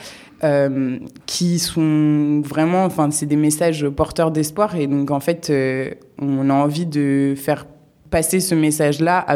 Qui 1.27 1.59
sont 1.59 2.43
vraiment, 2.45 2.85
enfin, 2.85 3.11
c'est 3.11 3.27
des 3.27 3.35
messages 3.35 3.89
porteurs 3.89 4.31
d'espoir 4.31 4.77
et 4.77 4.87
donc 4.87 5.11
en 5.11 5.19
fait, 5.19 5.53
on 6.21 6.51
a 6.51 6.53
envie 6.53 6.87
de 6.87 7.35
faire 7.35 7.67
passer 8.11 8.39
ce 8.39 8.55
message-là 8.55 9.27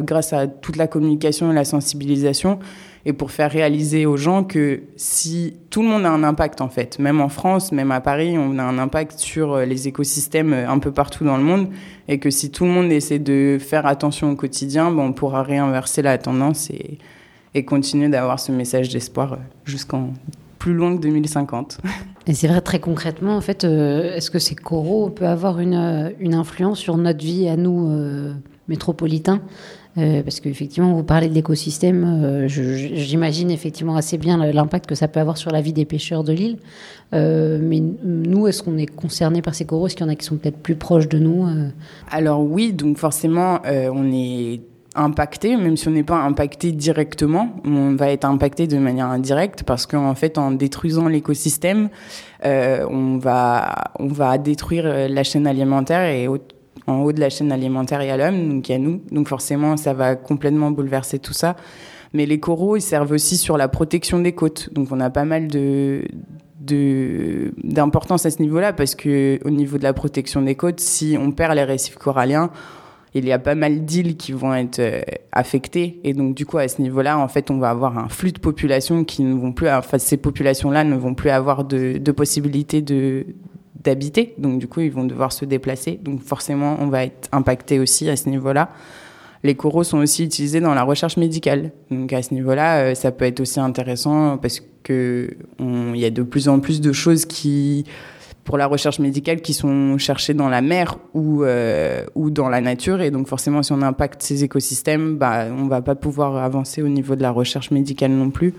grâce 0.00 0.34
à 0.34 0.46
toute 0.46 0.76
la 0.76 0.88
communication 0.88 1.52
et 1.52 1.54
la 1.54 1.64
sensibilisation 1.64 2.58
et 3.06 3.12
pour 3.12 3.30
faire 3.30 3.50
réaliser 3.50 4.06
aux 4.06 4.16
gens 4.16 4.44
que 4.44 4.82
si 4.96 5.54
tout 5.70 5.82
le 5.82 5.88
monde 5.88 6.04
a 6.04 6.10
un 6.10 6.22
impact 6.22 6.60
en 6.60 6.68
fait, 6.68 6.98
même 6.98 7.20
en 7.20 7.28
France, 7.28 7.72
même 7.72 7.92
à 7.92 8.00
Paris, 8.00 8.36
on 8.36 8.58
a 8.58 8.62
un 8.62 8.78
impact 8.78 9.18
sur 9.18 9.54
euh, 9.54 9.64
les 9.64 9.88
écosystèmes 9.88 10.52
euh, 10.52 10.68
un 10.68 10.78
peu 10.78 10.92
partout 10.92 11.24
dans 11.24 11.36
le 11.36 11.42
monde 11.42 11.68
et 12.08 12.18
que 12.18 12.30
si 12.30 12.50
tout 12.50 12.64
le 12.64 12.70
monde 12.70 12.92
essaie 12.92 13.18
de 13.18 13.58
faire 13.60 13.86
attention 13.86 14.30
au 14.30 14.36
quotidien, 14.36 14.90
ben, 14.90 15.02
on 15.02 15.12
pourra 15.12 15.42
réinverser 15.42 16.02
la 16.02 16.18
tendance 16.18 16.70
et, 16.70 16.98
continuer 17.66 18.08
d'avoir 18.08 18.38
ce 18.38 18.52
message 18.52 18.90
d'espoir 18.90 19.32
euh, 19.32 19.36
jusqu'en 19.64 20.12
plus 20.58 20.72
loin 20.72 20.96
que 20.96 21.02
2050. 21.02 21.78
Et 22.26 22.34
c'est 22.34 22.48
vrai, 22.48 22.60
très 22.60 22.80
concrètement, 22.80 23.36
en 23.36 23.40
fait, 23.40 23.64
est-ce 23.64 24.30
que 24.30 24.38
ces 24.38 24.54
coraux 24.54 25.08
peuvent 25.08 25.26
avoir 25.26 25.58
une, 25.58 25.74
influence 26.34 26.78
sur 26.78 26.96
notre 26.98 27.24
vie 27.24 27.48
à 27.48 27.56
nous, 27.56 27.90
métropolitains? 28.68 29.40
Euh, 29.98 30.22
Parce 30.22 30.38
qu'effectivement, 30.40 30.94
vous 30.94 31.02
parlez 31.02 31.28
de 31.28 31.34
l'écosystème, 31.34 32.04
euh, 32.24 32.48
j'imagine 32.48 33.50
effectivement 33.50 33.96
assez 33.96 34.18
bien 34.18 34.36
l'impact 34.52 34.86
que 34.86 34.94
ça 34.94 35.08
peut 35.08 35.18
avoir 35.20 35.36
sur 35.36 35.50
la 35.50 35.60
vie 35.60 35.72
des 35.72 35.84
pêcheurs 35.84 36.22
de 36.22 36.32
l'île. 36.32 36.58
Euh, 37.12 37.58
mais 37.60 37.82
nous, 38.04 38.46
est-ce 38.46 38.62
qu'on 38.62 38.78
est 38.78 38.86
concernés 38.86 39.42
par 39.42 39.54
ces 39.54 39.64
coraux? 39.64 39.86
Est-ce 39.88 39.96
qu'il 39.96 40.06
y 40.06 40.08
en 40.08 40.12
a 40.12 40.14
qui 40.14 40.24
sont 40.24 40.36
peut-être 40.36 40.58
plus 40.58 40.76
proches 40.76 41.08
de 41.08 41.18
nous 41.18 41.44
Alors 42.10 42.40
oui, 42.42 42.72
donc 42.72 42.98
forcément, 42.98 43.58
on 43.64 44.12
est 44.12 44.60
impacté, 44.94 45.56
même 45.56 45.76
si 45.76 45.88
on 45.88 45.92
n'est 45.92 46.02
pas 46.04 46.18
impacté 46.22 46.72
directement, 46.72 47.50
on 47.64 47.94
va 47.96 48.10
être 48.10 48.24
impacté 48.24 48.66
de 48.66 48.76
manière 48.78 49.06
indirecte 49.06 49.62
parce 49.64 49.86
qu'en 49.86 50.14
fait, 50.14 50.38
en 50.38 50.50
détruisant 50.52 51.08
l'écosystème, 51.08 51.88
on 52.44 53.18
va 53.18 53.74
on 53.98 54.06
va 54.08 54.38
détruire 54.38 55.08
la 55.08 55.22
chaîne 55.24 55.46
alimentaire 55.48 56.08
et 56.12 56.28
au- 56.28 56.38
en 56.90 57.02
haut 57.02 57.12
de 57.12 57.20
la 57.20 57.30
chaîne 57.30 57.52
alimentaire, 57.52 58.02
il 58.02 58.08
y 58.08 58.10
a 58.10 58.16
l'homme, 58.16 58.48
donc 58.48 58.68
il 58.68 58.72
y 58.72 58.74
a 58.74 58.78
nous. 58.78 59.00
Donc 59.10 59.28
forcément, 59.28 59.76
ça 59.76 59.94
va 59.94 60.16
complètement 60.16 60.70
bouleverser 60.70 61.18
tout 61.18 61.32
ça. 61.32 61.56
Mais 62.12 62.26
les 62.26 62.40
coraux, 62.40 62.76
ils 62.76 62.82
servent 62.82 63.12
aussi 63.12 63.36
sur 63.36 63.56
la 63.56 63.68
protection 63.68 64.18
des 64.18 64.32
côtes. 64.32 64.72
Donc 64.72 64.88
on 64.90 65.00
a 65.00 65.10
pas 65.10 65.24
mal 65.24 65.46
de 65.46 66.02
d'importance 67.64 68.26
à 68.26 68.30
ce 68.30 68.40
niveau-là 68.42 68.72
parce 68.72 68.94
que 68.94 69.40
au 69.44 69.50
niveau 69.50 69.78
de 69.78 69.82
la 69.82 69.92
protection 69.92 70.42
des 70.42 70.54
côtes, 70.54 70.78
si 70.78 71.16
on 71.18 71.32
perd 71.32 71.54
les 71.54 71.64
récifs 71.64 71.96
coralliens, 71.96 72.50
il 73.14 73.26
y 73.26 73.32
a 73.32 73.38
pas 73.38 73.54
mal 73.54 73.84
d'îles 73.84 74.16
qui 74.16 74.32
vont 74.32 74.54
être 74.54 74.78
euh, 74.78 75.00
affectées 75.32 76.00
et 76.04 76.12
donc 76.12 76.34
du 76.34 76.46
coup 76.46 76.58
à 76.58 76.68
ce 76.68 76.80
niveau-là, 76.80 77.18
en 77.18 77.28
fait, 77.28 77.50
on 77.50 77.58
va 77.58 77.70
avoir 77.70 77.98
un 77.98 78.08
flux 78.08 78.32
de 78.32 78.38
population 78.38 79.04
qui 79.04 79.24
ne 79.24 79.34
vont 79.34 79.52
plus, 79.52 79.68
enfin 79.68 79.98
ces 79.98 80.16
populations-là 80.16 80.84
ne 80.84 80.96
vont 80.96 81.14
plus 81.14 81.30
avoir 81.30 81.64
de, 81.64 81.98
de 81.98 82.12
possibilité 82.12 82.82
de 82.82 83.26
d'habiter, 83.82 84.34
donc 84.38 84.58
du 84.58 84.68
coup 84.68 84.80
ils 84.80 84.92
vont 84.92 85.04
devoir 85.04 85.32
se 85.32 85.44
déplacer, 85.44 85.98
donc 86.02 86.22
forcément 86.22 86.76
on 86.80 86.88
va 86.88 87.04
être 87.04 87.28
impacté 87.32 87.78
aussi 87.78 88.08
à 88.08 88.16
ce 88.16 88.28
niveau-là. 88.28 88.70
Les 89.42 89.54
coraux 89.54 89.84
sont 89.84 89.98
aussi 89.98 90.24
utilisés 90.24 90.60
dans 90.60 90.74
la 90.74 90.82
recherche 90.82 91.16
médicale, 91.16 91.72
donc 91.90 92.12
à 92.12 92.22
ce 92.22 92.34
niveau-là, 92.34 92.80
euh, 92.82 92.94
ça 92.94 93.10
peut 93.10 93.24
être 93.24 93.40
aussi 93.40 93.58
intéressant 93.58 94.36
parce 94.36 94.60
que 94.82 95.30
il 95.58 95.96
y 95.96 96.04
a 96.04 96.10
de 96.10 96.22
plus 96.22 96.48
en 96.48 96.60
plus 96.60 96.80
de 96.80 96.92
choses 96.92 97.24
qui 97.24 97.84
pour 98.44 98.58
la 98.58 98.66
recherche 98.66 98.98
médicale 98.98 99.42
qui 99.42 99.54
sont 99.54 99.96
cherchées 99.98 100.34
dans 100.34 100.48
la 100.48 100.60
mer 100.60 100.98
ou, 101.14 101.44
euh, 101.44 102.04
ou 102.14 102.30
dans 102.30 102.48
la 102.48 102.60
nature. 102.60 103.00
Et 103.00 103.10
donc 103.10 103.28
forcément, 103.28 103.62
si 103.62 103.72
on 103.72 103.82
impacte 103.82 104.22
ces 104.22 104.42
écosystèmes, 104.44 105.16
bah, 105.16 105.46
on 105.56 105.68
va 105.68 105.82
pas 105.82 105.94
pouvoir 105.94 106.36
avancer 106.36 106.82
au 106.82 106.88
niveau 106.88 107.14
de 107.16 107.22
la 107.22 107.30
recherche 107.30 107.70
médicale 107.70 108.10
non 108.10 108.30
plus. 108.30 108.54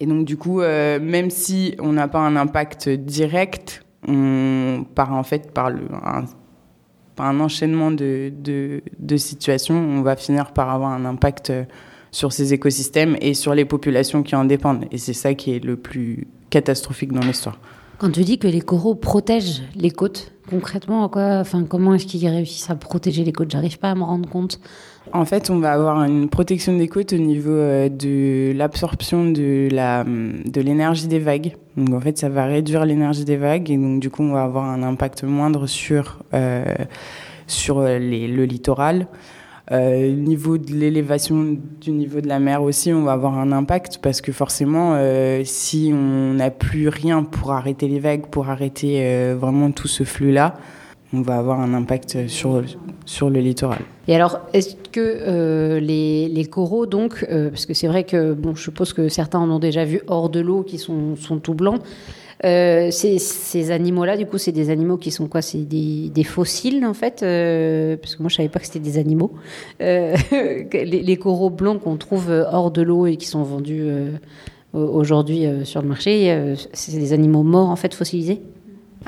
Et 0.00 0.06
donc 0.06 0.24
du 0.24 0.36
coup, 0.36 0.62
euh, 0.62 0.98
même 1.00 1.30
si 1.30 1.76
on 1.78 1.92
n'a 1.92 2.08
pas 2.08 2.18
un 2.18 2.34
impact 2.34 2.88
direct, 2.88 3.84
on 4.06 4.84
part 4.94 5.12
en 5.12 5.22
fait 5.22 5.52
par, 5.52 5.70
un, 7.18 7.40
enchaînement 7.40 7.90
de, 7.90 8.32
de, 8.36 8.82
de 8.98 9.16
situations, 9.16 9.76
on 9.76 10.02
va 10.02 10.16
finir 10.16 10.52
par 10.52 10.70
avoir 10.70 10.90
un 10.92 11.04
impact 11.04 11.50
euh, 11.50 11.64
sur 12.10 12.32
ces 12.32 12.52
écosystèmes 12.52 13.16
et 13.20 13.34
sur 13.34 13.54
les 13.54 13.64
populations 13.64 14.22
qui 14.22 14.36
en 14.36 14.44
dépendent. 14.44 14.86
Et 14.90 14.98
c'est 14.98 15.12
ça 15.12 15.34
qui 15.34 15.54
est 15.54 15.64
le 15.64 15.76
plus 15.76 16.26
catastrophique 16.50 17.12
dans 17.12 17.20
l'histoire. 17.20 17.58
Quand 17.98 18.10
tu 18.10 18.22
dis 18.22 18.38
que 18.38 18.48
les 18.48 18.60
coraux 18.60 18.96
protègent 18.96 19.62
les 19.76 19.90
côtes, 19.90 20.32
concrètement, 20.50 21.08
quoi, 21.08 21.38
enfin, 21.38 21.64
comment 21.64 21.94
est-ce 21.94 22.06
qu'ils 22.06 22.28
réussissent 22.28 22.68
à 22.68 22.74
protéger 22.74 23.22
les 23.24 23.32
côtes? 23.32 23.50
J'arrive 23.50 23.78
pas 23.78 23.92
à 23.92 23.94
me 23.94 24.02
rendre 24.02 24.28
compte. 24.28 24.58
En 25.12 25.24
fait, 25.24 25.50
on 25.50 25.58
va 25.58 25.72
avoir 25.72 26.04
une 26.04 26.28
protection 26.28 26.76
des 26.76 26.86
côtes 26.86 27.12
au 27.12 27.18
niveau 27.18 27.50
euh, 27.50 27.88
de 27.88 28.56
l'absorption 28.56 29.30
de 29.30 29.68
la 29.70 30.04
de 30.04 30.60
l'énergie 30.60 31.08
des 31.08 31.18
vagues. 31.18 31.56
Donc 31.76 31.94
en 31.94 32.00
fait, 32.00 32.18
ça 32.18 32.28
va 32.28 32.46
réduire 32.46 32.84
l'énergie 32.84 33.24
des 33.24 33.36
vagues 33.36 33.70
et 33.70 33.76
donc 33.76 34.00
du 34.00 34.10
coup, 34.10 34.22
on 34.22 34.32
va 34.32 34.44
avoir 34.44 34.64
un 34.64 34.82
impact 34.82 35.24
moindre 35.24 35.66
sur 35.66 36.20
euh, 36.34 36.64
sur 37.46 37.78
euh, 37.78 37.98
le 37.98 38.44
littoral. 38.44 39.08
Euh, 39.70 40.12
niveau 40.12 40.58
de 40.58 40.72
l'élévation 40.72 41.56
du 41.80 41.92
niveau 41.92 42.20
de 42.20 42.28
la 42.28 42.38
mer 42.38 42.62
aussi, 42.62 42.92
on 42.92 43.02
va 43.02 43.12
avoir 43.12 43.38
un 43.38 43.52
impact 43.52 43.98
parce 44.02 44.20
que 44.20 44.32
forcément, 44.32 44.98
si 45.44 45.92
on 45.94 46.34
n'a 46.34 46.50
plus 46.50 46.88
rien 46.88 47.22
pour 47.22 47.52
arrêter 47.52 47.88
les 47.88 48.00
vagues, 48.00 48.26
pour 48.26 48.48
arrêter 48.48 49.32
vraiment 49.34 49.70
tout 49.70 49.88
ce 49.88 50.04
flux-là, 50.04 50.56
on 51.14 51.20
va 51.20 51.36
avoir 51.36 51.60
un 51.60 51.74
impact 51.74 52.28
sur, 52.28 52.62
sur 53.04 53.28
le 53.28 53.40
littoral. 53.40 53.80
Et 54.08 54.14
alors, 54.14 54.40
est-ce 54.52 54.76
que 54.90 55.00
euh, 55.00 55.80
les, 55.80 56.28
les, 56.28 56.44
coraux, 56.46 56.86
donc, 56.86 57.26
euh, 57.30 57.50
parce 57.50 57.66
que 57.66 57.74
c'est 57.74 57.86
vrai 57.86 58.04
que, 58.04 58.32
bon, 58.32 58.54
je 58.54 58.62
suppose 58.62 58.92
que 58.92 59.08
certains 59.08 59.38
en 59.38 59.50
ont 59.50 59.58
déjà 59.58 59.84
vu 59.84 60.00
hors 60.06 60.30
de 60.30 60.40
l'eau 60.40 60.62
qui 60.62 60.78
sont, 60.78 61.16
sont 61.16 61.38
tout 61.38 61.54
blancs, 61.54 61.80
euh, 62.44 62.90
ces, 62.90 63.18
ces 63.18 63.70
animaux-là, 63.70 64.16
du 64.16 64.26
coup, 64.26 64.38
c'est 64.38 64.52
des 64.52 64.70
animaux 64.70 64.96
qui 64.96 65.10
sont 65.10 65.28
quoi? 65.28 65.42
C'est 65.42 65.68
des, 65.68 66.08
des, 66.08 66.24
fossiles, 66.24 66.84
en 66.84 66.94
fait 66.94 67.20
Parce 68.00 68.16
que 68.16 68.22
moi, 68.22 68.28
je 68.28 68.36
savais 68.36 68.48
pas 68.48 68.58
que 68.58 68.66
c'était 68.66 68.80
des 68.80 68.98
animaux. 68.98 69.32
Les, 69.80 71.16
coraux 71.20 71.50
blancs 71.50 71.80
qu'on 71.82 71.96
trouve 71.96 72.30
hors 72.30 72.70
de 72.70 72.82
l'eau 72.82 73.06
et 73.06 73.16
qui 73.16 73.26
sont 73.26 73.42
vendus 73.42 73.86
aujourd'hui 74.72 75.46
sur 75.64 75.82
le 75.82 75.88
marché, 75.88 76.54
c'est 76.72 76.98
des 76.98 77.12
animaux 77.12 77.44
morts, 77.44 77.68
en 77.68 77.76
fait, 77.76 77.94
fossilisés? 77.94 78.40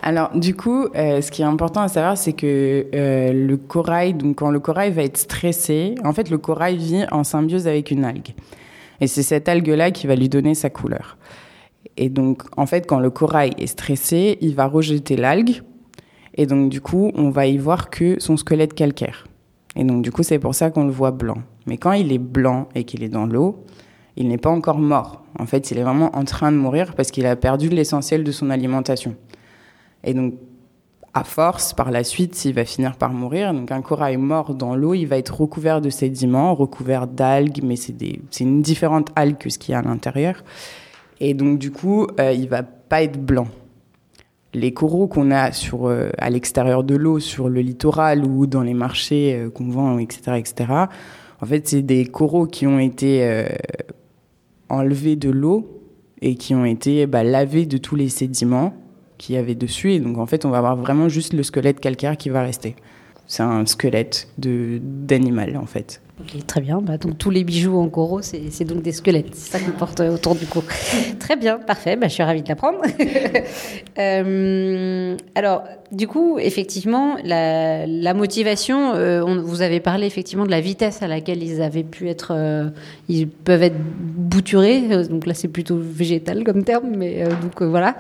Alors, 0.03 0.31
du 0.37 0.55
coup, 0.55 0.87
euh, 0.95 1.21
ce 1.21 1.31
qui 1.31 1.43
est 1.43 1.47
important 1.47 1.81
à 1.81 1.89
savoir, 1.89 2.17
c'est 2.17 2.33
que 2.33 2.87
euh, 2.95 3.33
le 3.33 3.57
corail, 3.57 4.15
donc 4.15 4.37
quand 4.37 4.51
le 4.51 4.61
corail 4.61 4.93
va 4.93 5.03
être 5.03 5.17
stressé, 5.17 5.95
en 6.05 6.13
fait, 6.13 6.31
le 6.31 6.39
corail 6.39 6.77
vit 6.77 7.05
en 7.11 7.25
symbiose 7.25 7.67
avec 7.67 7.91
une 7.91 8.05
algue. 8.05 8.35
Et 9.01 9.07
c'est 9.07 9.23
cette 9.23 9.49
algue-là 9.49 9.91
qui 9.91 10.07
va 10.07 10.15
lui 10.15 10.29
donner 10.29 10.55
sa 10.55 10.71
couleur. 10.71 11.17
Et 11.97 12.09
donc, 12.09 12.43
en 12.57 12.67
fait, 12.67 12.87
quand 12.87 12.99
le 12.99 13.11
corail 13.11 13.53
est 13.59 13.67
stressé, 13.67 14.39
il 14.41 14.55
va 14.55 14.67
rejeter 14.67 15.17
l'algue. 15.17 15.63
Et 16.35 16.47
donc, 16.47 16.71
du 16.71 16.81
coup, 16.81 17.13
on 17.15 17.31
va 17.31 17.47
y 17.47 17.57
voir 17.57 17.91
que 17.91 18.17
son 18.19 18.37
squelette 18.37 18.75
calcaire. 18.75 19.27
Et 19.77 19.85
donc, 19.85 20.03
du 20.03 20.11
coup, 20.11 20.23
c'est 20.23 20.39
pour 20.39 20.55
ça 20.55 20.71
qu'on 20.71 20.85
le 20.85 20.93
voit 20.93 21.11
blanc. 21.11 21.39
Mais 21.67 21.77
quand 21.77 21.93
il 21.93 22.13
est 22.13 22.19
blanc 22.19 22.69
et 22.75 22.85
qu'il 22.85 23.03
est 23.03 23.09
dans 23.09 23.27
l'eau, 23.27 23.65
il 24.17 24.29
n'est 24.29 24.39
pas 24.39 24.51
encore 24.51 24.79
mort. 24.79 25.23
En 25.39 25.47
fait, 25.47 25.71
il 25.71 25.79
est 25.79 25.83
vraiment 25.83 26.15
en 26.17 26.25
train 26.25 26.53
de 26.53 26.57
mourir 26.57 26.95
parce 26.95 27.11
qu'il 27.11 27.27
a 27.27 27.37
perdu 27.37 27.69
l'essentiel 27.69 28.23
de 28.23 28.33
son 28.33 28.51
alimentation. 28.51 29.17
Et 30.05 30.15
donc, 30.15 30.35
à 31.15 31.25
force, 31.25 31.73
par 31.73 31.91
la 31.91 32.05
suite, 32.05 32.45
il 32.45 32.55
va 32.55 32.65
finir 32.65 32.97
par 32.97 33.13
mourir. 33.13 33.55
Donc, 33.55 33.71
un 33.71 33.83
corail 33.83 34.17
mort 34.17 34.55
dans 34.55 34.75
l'eau, 34.75 34.95
il 34.95 35.07
va 35.07 35.17
être 35.17 35.41
recouvert 35.41 35.81
de 35.81 35.91
sédiments, 35.91 36.55
recouvert 36.55 37.07
d'algues, 37.07 37.61
mais 37.63 37.77
c'est 37.77 37.95
une 38.41 38.63
différente 38.63 39.11
algue 39.17 39.39
que 39.39 39.51
ce 39.51 39.59
qu'il 39.59 39.73
y 39.73 39.75
a 39.75 39.79
à 39.79 39.83
l'intérieur. 39.83 40.43
Et 41.21 41.35
donc, 41.35 41.59
du 41.59 41.71
coup, 41.71 42.07
euh, 42.21 42.33
il 42.33 42.49
va 42.49 42.63
pas 42.63 43.03
être 43.03 43.21
blanc. 43.21 43.47
Les 44.53 44.73
coraux 44.73 45.09
qu'on 45.09 45.31
a 45.31 45.53
sur, 45.53 45.87
euh, 45.87 46.11
à 46.19 46.31
l'extérieur 46.31 46.85
de 46.85 46.95
l'eau, 46.95 47.19
sur 47.19 47.49
le 47.49 47.61
littoral 47.61 48.25
ou 48.25 48.47
dans 48.47 48.63
les 48.63 48.75
marchés 48.75 49.35
euh, 49.35 49.51
qu'on 49.51 49.69
vend, 49.69 49.99
etc., 49.99 50.37
etc., 50.37 50.87
en 51.41 51.47
fait, 51.47 51.69
c'est 51.69 51.83
des 51.83 52.07
coraux 52.07 52.47
qui 52.47 52.67
ont 52.67 52.79
été 52.79 53.25
euh, 53.25 53.47
enlevés 54.69 55.17
de 55.17 55.29
l'eau 55.31 55.83
et 56.23 56.37
qui 56.37 56.55
ont 56.55 56.65
été 56.65 57.07
bah, 57.07 57.23
lavés 57.23 57.67
de 57.67 57.77
tous 57.77 57.97
les 57.97 58.09
sédiments 58.09 58.73
qu'il 59.25 59.35
y 59.37 59.39
avait 59.39 59.55
dessus. 59.55 59.93
Et 59.93 60.01
donc, 60.01 60.19
en 60.19 60.27
fait, 60.27 60.45
on 60.45 60.51
va 60.51 60.59
avoir 60.59 60.77
vraiment 60.77 61.09
juste 61.09 61.33
le 61.33 61.43
squelette 61.43 61.81
calcaire 61.81 62.17
qui 62.17 62.29
va 62.29 62.43
rester. 62.43 62.77
C'est 63.27 63.43
un 63.43 63.65
squelette 63.65 64.29
d'animal, 64.37 65.57
en 65.57 65.67
fait. 65.67 66.03
Okay, 66.21 66.43
très 66.43 66.61
bien. 66.61 66.81
Bah, 66.81 66.97
donc 66.97 67.19
tous 67.19 67.31
les 67.31 67.43
bijoux 67.43 67.77
en 67.77 67.89
coraux, 67.89 68.23
c'est 68.23 68.65
donc 68.65 68.83
des 68.83 68.93
squelettes. 68.93 69.35
C'est 69.35 69.59
ça 69.59 69.65
qu'on 69.65 69.73
porte 69.73 69.99
autour 69.99 70.37
du 70.37 70.47
cou. 70.47 70.63
très 71.19 71.35
bien, 71.35 71.59
parfait. 71.59 71.97
Bah, 71.97 72.07
je 72.07 72.13
suis 72.13 72.23
ravie 72.23 72.43
de 72.43 72.49
l'apprendre. 72.49 72.79
euh, 73.99 75.17
alors, 75.35 75.65
du 75.91 76.07
coup, 76.07 76.39
effectivement, 76.39 77.17
la, 77.25 78.15
motivation, 78.15 78.95
euh, 78.95 79.25
vous 79.25 79.63
avez 79.63 79.81
parlé 79.81 80.07
effectivement 80.07 80.47
de 80.47 80.53
la 80.53 80.61
vitesse 80.61 81.03
à 81.03 81.09
laquelle 81.09 81.43
ils 81.43 81.61
avaient 81.61 81.83
pu 81.83 82.09
être, 82.09 82.33
euh, 82.33 82.69
ils 83.09 83.27
peuvent 83.27 83.65
être 83.65 83.77
bouturés. 83.77 84.83
Donc 85.09 85.27
là, 85.27 85.35
c'est 85.35 85.49
plutôt 85.49 85.79
végétal 85.81 86.45
comme 86.45 86.63
terme, 86.63 86.95
mais 86.97 87.25
donc 87.43 87.61
voilà, 87.61 87.97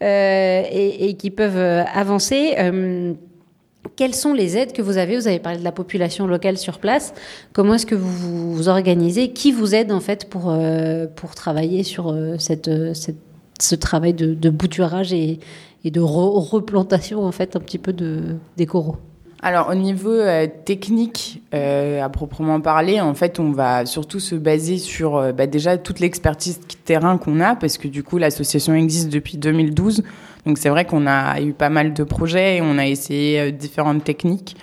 et 0.00 1.14
qui 1.16 1.30
peuvent 1.30 1.84
avancer 1.94 2.56
quelles 3.96 4.14
sont 4.14 4.32
les 4.32 4.56
aides 4.56 4.72
que 4.72 4.82
vous 4.82 4.96
avez? 4.98 5.16
Vous 5.16 5.28
avez 5.28 5.38
parlé 5.38 5.58
de 5.58 5.64
la 5.64 5.72
population 5.72 6.26
locale 6.26 6.58
sur 6.58 6.78
place. 6.78 7.14
Comment 7.52 7.74
est-ce 7.74 7.86
que 7.86 7.94
vous 7.94 8.54
vous 8.54 8.68
organisez? 8.68 9.32
Qui 9.32 9.52
vous 9.52 9.74
aide 9.74 9.92
en 9.92 10.00
fait 10.00 10.28
pour, 10.28 10.50
euh, 10.50 11.06
pour 11.06 11.34
travailler 11.34 11.82
sur 11.82 12.08
euh, 12.08 12.36
cette, 12.38 12.94
cette, 12.94 13.18
ce 13.60 13.74
travail 13.74 14.14
de, 14.14 14.50
bouturage 14.50 15.12
et, 15.12 15.38
de 15.84 16.00
re 16.00 16.50
replantation 16.50 17.24
en 17.24 17.32
fait 17.32 17.56
un 17.56 17.60
petit 17.60 17.78
peu 17.78 17.92
de, 17.92 18.36
des 18.56 18.66
coraux? 18.66 18.96
Alors 19.42 19.68
au 19.68 19.74
niveau 19.74 20.12
euh, 20.12 20.46
technique, 20.64 21.33
euh, 21.54 22.02
à 22.02 22.08
proprement 22.08 22.60
parler, 22.60 23.00
en 23.00 23.14
fait, 23.14 23.38
on 23.38 23.52
va 23.52 23.86
surtout 23.86 24.18
se 24.18 24.34
baser 24.34 24.78
sur 24.78 25.16
euh, 25.16 25.32
bah, 25.32 25.46
déjà 25.46 25.78
toute 25.78 26.00
l'expertise 26.00 26.60
terrain 26.84 27.16
qu'on 27.16 27.40
a, 27.40 27.54
parce 27.54 27.78
que 27.78 27.86
du 27.86 28.02
coup 28.02 28.18
l'association 28.18 28.74
existe 28.74 29.08
depuis 29.08 29.38
2012. 29.38 30.02
Donc 30.46 30.58
c'est 30.58 30.68
vrai 30.68 30.84
qu'on 30.84 31.06
a 31.06 31.40
eu 31.40 31.52
pas 31.52 31.68
mal 31.68 31.94
de 31.94 32.02
projets 32.02 32.56
et 32.56 32.60
on 32.60 32.76
a 32.76 32.86
essayé 32.86 33.40
euh, 33.40 33.50
différentes 33.50 34.02
techniques. 34.02 34.56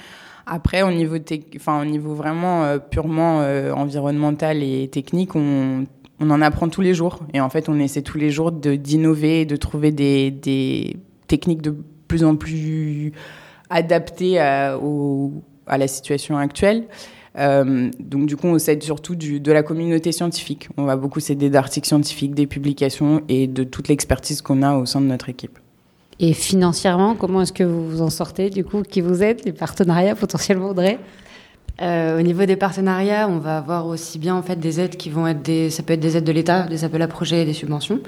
Après, 0.46 0.82
au 0.82 0.92
niveau, 0.92 1.16
enfin, 1.56 1.82
au 1.82 1.86
niveau 1.86 2.14
vraiment 2.14 2.64
euh, 2.64 2.78
purement 2.78 3.38
environnemental 3.74 4.62
et 4.62 4.90
technique, 4.90 5.36
on, 5.36 5.86
en 6.20 6.42
apprend 6.42 6.68
tous 6.68 6.82
les 6.82 6.94
jours. 6.94 7.20
Et 7.34 7.40
en 7.40 7.50
fait, 7.50 7.70
on 7.70 7.80
essaie 7.80 8.02
tous 8.02 8.18
les 8.18 8.32
jours 8.32 8.52
d'innover, 8.52 9.46
de, 9.46 9.56
trouver 9.56 9.92
des, 9.92 10.30
des, 10.30 10.98
techniques 11.28 11.62
de 11.62 11.76
plus 12.08 12.26
en 12.26 12.36
plus 12.36 13.14
adaptées 13.70 14.40
à, 14.40 14.78
au, 14.78 15.32
à 15.68 15.78
la 15.78 15.88
situation 15.88 16.38
actuelle. 16.38 16.86
Euh, 17.38 17.90
donc 18.00 18.26
du 18.26 18.36
coup, 18.36 18.48
on 18.48 18.60
s'aide 18.60 18.84
surtout 18.84 19.16
du, 19.16 19.40
de 19.40 19.52
la 19.52 19.64
communauté 19.64 20.12
scientifique. 20.12 20.70
On 20.78 20.84
va 20.84 20.96
beaucoup 20.96 21.20
s'aider 21.20 21.50
d'articles 21.50 21.88
scientifiques, 21.88 22.36
des 22.36 22.48
publications 22.48 23.22
et 23.30 23.48
de 23.48 23.64
toute 23.64 23.88
l'expertise 23.88 24.42
qu'on 24.42 24.62
a 24.62 24.76
au 24.76 24.86
sein 24.86 25.02
de 25.02 25.06
notre 25.06 25.30
équipe. 25.30 25.58
Et 26.20 26.34
financièrement, 26.34 27.16
comment 27.16 27.42
est-ce 27.42 27.54
que 27.54 27.64
vous 27.64 27.90
vous 27.90 28.02
en 28.02 28.10
sortez 28.10 28.50
du 28.50 28.64
coup 28.64 28.84
Qui 28.84 29.02
vous 29.02 29.24
aide 29.24 29.42
Les 29.46 29.54
partenariats 29.54 30.16
potentiellement, 30.16 30.70
Audrey? 30.70 31.00
Euh, 31.82 32.20
au 32.20 32.22
niveau 32.22 32.46
des 32.46 32.58
partenariats, 32.58 33.28
on 33.28 33.40
va 33.40 33.58
avoir 33.58 33.88
aussi 33.88 34.20
bien 34.20 34.36
en 34.36 34.44
fait 34.44 34.58
des 34.58 34.80
aides 34.80 34.98
qui 34.98 35.10
vont 35.10 35.26
être 35.26 35.42
des, 35.42 35.72
ça 35.72 35.82
peut 35.82 35.94
être 35.94 36.00
des 36.00 36.18
aides 36.18 36.24
de 36.24 36.32
l'État, 36.32 36.64
des 36.64 36.84
appels 36.84 37.02
à 37.02 37.08
projets 37.08 37.42
et 37.42 37.46
des 37.46 37.54
subventions. 37.54 38.02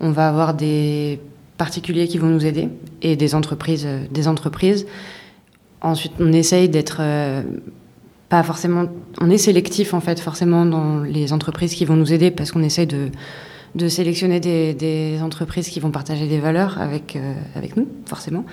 On 0.00 0.12
va 0.12 0.28
avoir 0.28 0.54
des 0.54 1.20
particuliers 1.58 2.08
qui 2.08 2.16
vont 2.16 2.28
nous 2.28 2.46
aider 2.46 2.70
et 3.02 3.16
des 3.16 3.34
entreprises, 3.34 3.84
euh, 3.86 4.04
des 4.10 4.28
entreprises. 4.28 4.86
Ensuite, 5.82 6.12
on 6.20 6.32
essaye 6.32 6.68
d'être 6.68 6.98
euh, 7.00 7.42
pas 8.28 8.42
forcément, 8.44 8.86
on 9.20 9.28
est 9.30 9.38
sélectif 9.38 9.94
en 9.94 10.00
fait 10.00 10.20
forcément 10.20 10.64
dans 10.64 11.00
les 11.00 11.32
entreprises 11.32 11.74
qui 11.74 11.84
vont 11.84 11.96
nous 11.96 12.12
aider 12.12 12.30
parce 12.30 12.52
qu'on 12.52 12.62
essaye 12.62 12.86
de 12.86 13.88
sélectionner 13.88 14.38
des, 14.38 14.74
des, 14.74 15.20
entreprises 15.22 15.68
qui 15.68 15.80
vont 15.80 15.90
partager 15.90 16.28
des 16.28 16.38
valeurs 16.38 16.80
avec, 16.80 17.16
euh, 17.16 17.34
avec 17.56 17.76
nous, 17.76 17.88
forcément. 18.06 18.44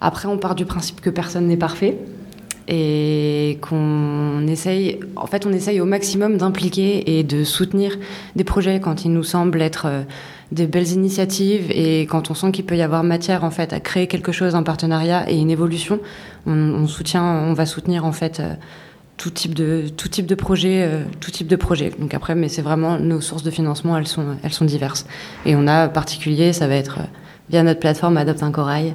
Après, 0.00 0.26
on 0.26 0.38
part 0.38 0.54
du 0.54 0.64
principe 0.64 1.00
que 1.00 1.10
personne 1.10 1.46
n'est 1.46 1.56
parfait 1.56 1.98
et 2.66 3.58
qu'on 3.60 4.46
essaye, 4.46 5.00
en 5.16 5.26
fait, 5.26 5.44
on 5.46 5.52
essaye 5.52 5.80
au 5.80 5.84
maximum 5.84 6.38
d'impliquer 6.38 7.18
et 7.18 7.22
de 7.22 7.44
soutenir 7.44 7.98
des 8.36 8.44
projets 8.44 8.80
quand 8.80 9.04
ils 9.04 9.12
nous 9.12 9.22
semblent 9.22 9.60
être 9.60 9.86
euh, 9.86 10.02
des 10.52 10.66
belles 10.66 10.90
initiatives 10.90 11.70
et 11.70 12.02
quand 12.02 12.30
on 12.30 12.34
sent 12.34 12.52
qu'il 12.52 12.64
peut 12.64 12.76
y 12.76 12.82
avoir 12.82 13.02
matière 13.02 13.44
en 13.44 13.50
fait 13.50 13.72
à 13.72 13.80
créer 13.80 14.06
quelque 14.06 14.32
chose, 14.32 14.54
un 14.54 14.62
partenariat 14.62 15.30
et 15.30 15.36
une 15.36 15.50
évolution, 15.50 16.00
on, 16.46 16.86
soutient, 16.86 17.24
on 17.24 17.54
va 17.54 17.66
soutenir 17.66 18.04
en 18.04 18.12
fait 18.12 18.40
euh, 18.40 18.54
tout 19.16 19.30
type 19.30 19.54
de 19.54 19.88
tout 19.96 20.08
type 20.08 20.26
de 20.26 20.34
projet 20.34 20.82
euh, 20.82 21.04
tout 21.20 21.30
type 21.30 21.46
de 21.46 21.56
projet 21.56 21.92
donc 21.98 22.14
après 22.14 22.34
mais 22.34 22.48
c'est 22.48 22.62
vraiment 22.62 22.98
nos 22.98 23.20
sources 23.20 23.44
de 23.44 23.50
financement 23.50 23.96
elles 23.96 24.06
sont 24.06 24.36
elles 24.42 24.52
sont 24.52 24.64
diverses. 24.64 25.06
Et 25.46 25.56
on 25.56 25.66
a 25.66 25.88
particulier 25.88 26.52
ça 26.52 26.66
va 26.66 26.74
être 26.74 26.98
via 27.48 27.62
notre 27.62 27.80
plateforme 27.80 28.16
Adopte 28.16 28.42
un 28.42 28.52
corail. 28.52 28.94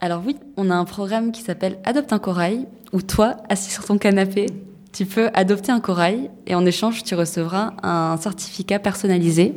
Alors 0.00 0.22
oui 0.26 0.36
on 0.56 0.70
a 0.70 0.74
un 0.74 0.84
programme 0.84 1.32
qui 1.32 1.42
s'appelle 1.42 1.78
Adopte 1.84 2.12
un 2.12 2.18
corail 2.18 2.66
où 2.92 3.02
toi 3.02 3.36
assis 3.48 3.70
sur 3.70 3.84
ton 3.84 3.98
canapé 3.98 4.46
tu 4.92 5.06
peux 5.06 5.30
adopter 5.34 5.70
un 5.70 5.80
corail 5.80 6.30
et 6.46 6.54
en 6.54 6.64
échange 6.66 7.04
tu 7.04 7.14
recevras 7.14 7.74
un 7.82 8.16
certificat 8.16 8.78
personnalisé 8.78 9.54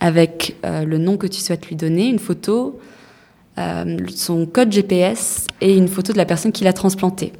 avec 0.00 0.56
euh, 0.64 0.84
le 0.84 0.98
nom 0.98 1.16
que 1.16 1.26
tu 1.26 1.40
souhaites 1.40 1.66
lui 1.68 1.76
donner 1.76 2.08
une 2.08 2.18
photo 2.18 2.80
euh, 3.58 3.98
son 4.08 4.46
code 4.46 4.72
GPS 4.72 5.46
et 5.60 5.76
une 5.76 5.88
photo 5.88 6.12
de 6.12 6.18
la 6.18 6.24
personne 6.24 6.52
qui 6.52 6.64
l'a 6.64 6.72
transplanté 6.72 7.32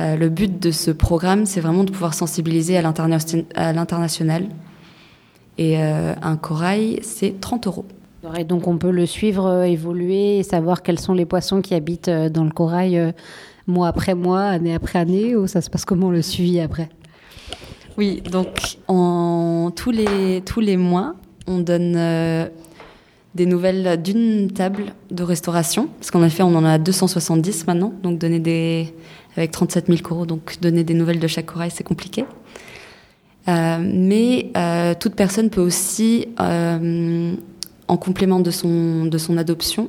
euh, 0.00 0.14
le 0.14 0.28
but 0.28 0.62
de 0.62 0.70
ce 0.70 0.92
programme, 0.92 1.44
c'est 1.44 1.60
vraiment 1.60 1.82
de 1.82 1.90
pouvoir 1.90 2.14
sensibiliser 2.14 2.76
à 2.76 2.82
l'international. 2.82 4.44
Et 5.60 5.76
un 5.76 6.36
corail, 6.36 7.00
c'est 7.02 7.40
30 7.40 7.66
euros. 7.66 7.84
Et 8.36 8.44
donc 8.44 8.68
on 8.68 8.78
peut 8.78 8.92
le 8.92 9.06
suivre 9.06 9.64
évoluer 9.64 10.38
et 10.38 10.42
savoir 10.44 10.84
quels 10.84 11.00
sont 11.00 11.14
les 11.14 11.26
poissons 11.26 11.62
qui 11.62 11.74
habitent 11.74 12.08
dans 12.10 12.44
le 12.44 12.52
corail 12.52 13.12
mois 13.66 13.88
après 13.88 14.14
mois, 14.14 14.42
année 14.42 14.72
après 14.72 15.00
année, 15.00 15.34
ou 15.34 15.48
ça 15.48 15.60
se 15.60 15.68
passe 15.68 15.84
comment 15.84 16.12
le 16.12 16.22
suivi 16.22 16.60
après? 16.60 16.90
Oui, 17.96 18.22
donc 18.30 18.78
en 18.86 19.72
tous 19.74 19.90
les, 19.90 20.42
tous 20.46 20.60
les 20.60 20.76
mois, 20.76 21.16
on 21.48 21.58
donne 21.58 21.96
des 23.34 23.46
nouvelles 23.46 24.00
d'une 24.02 24.50
table 24.50 24.86
de 25.10 25.22
restauration, 25.22 25.88
parce 25.98 26.10
qu'en 26.10 26.24
effet, 26.24 26.42
on 26.42 26.54
en 26.54 26.64
a 26.64 26.78
270 26.78 27.66
maintenant, 27.66 27.92
donc 28.02 28.18
donner 28.18 28.40
des, 28.40 28.92
avec 29.36 29.50
37 29.52 29.86
000 29.86 29.98
coraux, 30.02 30.26
donc 30.26 30.60
donner 30.60 30.84
des 30.84 30.94
nouvelles 30.94 31.20
de 31.20 31.26
chaque 31.26 31.46
corail, 31.46 31.70
c'est 31.72 31.84
compliqué. 31.84 32.24
Euh, 33.48 33.78
mais 33.80 34.50
euh, 34.56 34.94
toute 34.98 35.14
personne 35.14 35.50
peut 35.50 35.60
aussi, 35.60 36.28
euh, 36.40 37.34
en 37.86 37.96
complément 37.96 38.40
de 38.40 38.50
son, 38.50 39.06
de 39.06 39.18
son 39.18 39.38
adoption, 39.38 39.88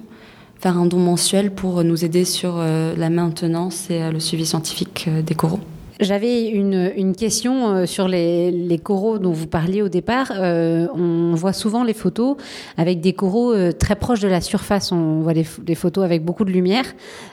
faire 0.60 0.78
un 0.78 0.86
don 0.86 1.00
mensuel 1.00 1.52
pour 1.52 1.84
nous 1.84 2.06
aider 2.06 2.26
sur 2.26 2.58
la 2.58 3.10
maintenance 3.10 3.90
et 3.90 4.12
le 4.12 4.20
suivi 4.20 4.46
scientifique 4.46 5.10
des 5.26 5.34
coraux. 5.34 5.62
J'avais 6.00 6.48
une, 6.48 7.14
question 7.14 7.76
euh, 7.76 7.86
sur 7.86 8.08
les, 8.08 8.80
coraux 8.82 9.20
dont 9.20 9.34
vous 9.34 9.48
parliez 9.48 9.82
au 9.82 9.90
départ. 9.90 10.32
Euh, 10.38 10.88
on 10.96 11.36
voit 11.36 11.52
souvent 11.52 11.84
les 11.84 11.94
photos 11.94 12.38
avec 12.78 13.02
des 13.02 13.12
coraux 13.12 13.54
euh, 13.54 13.74
très 13.74 13.98
proches 13.98 14.22
de 14.22 14.30
la 14.30 14.40
surface. 14.40 14.94
On 14.94 15.20
voit 15.20 15.34
des, 15.34 15.76
photos 15.76 16.06
avec 16.06 16.24
beaucoup 16.24 16.46
de 16.46 16.52
lumière. 16.52 16.86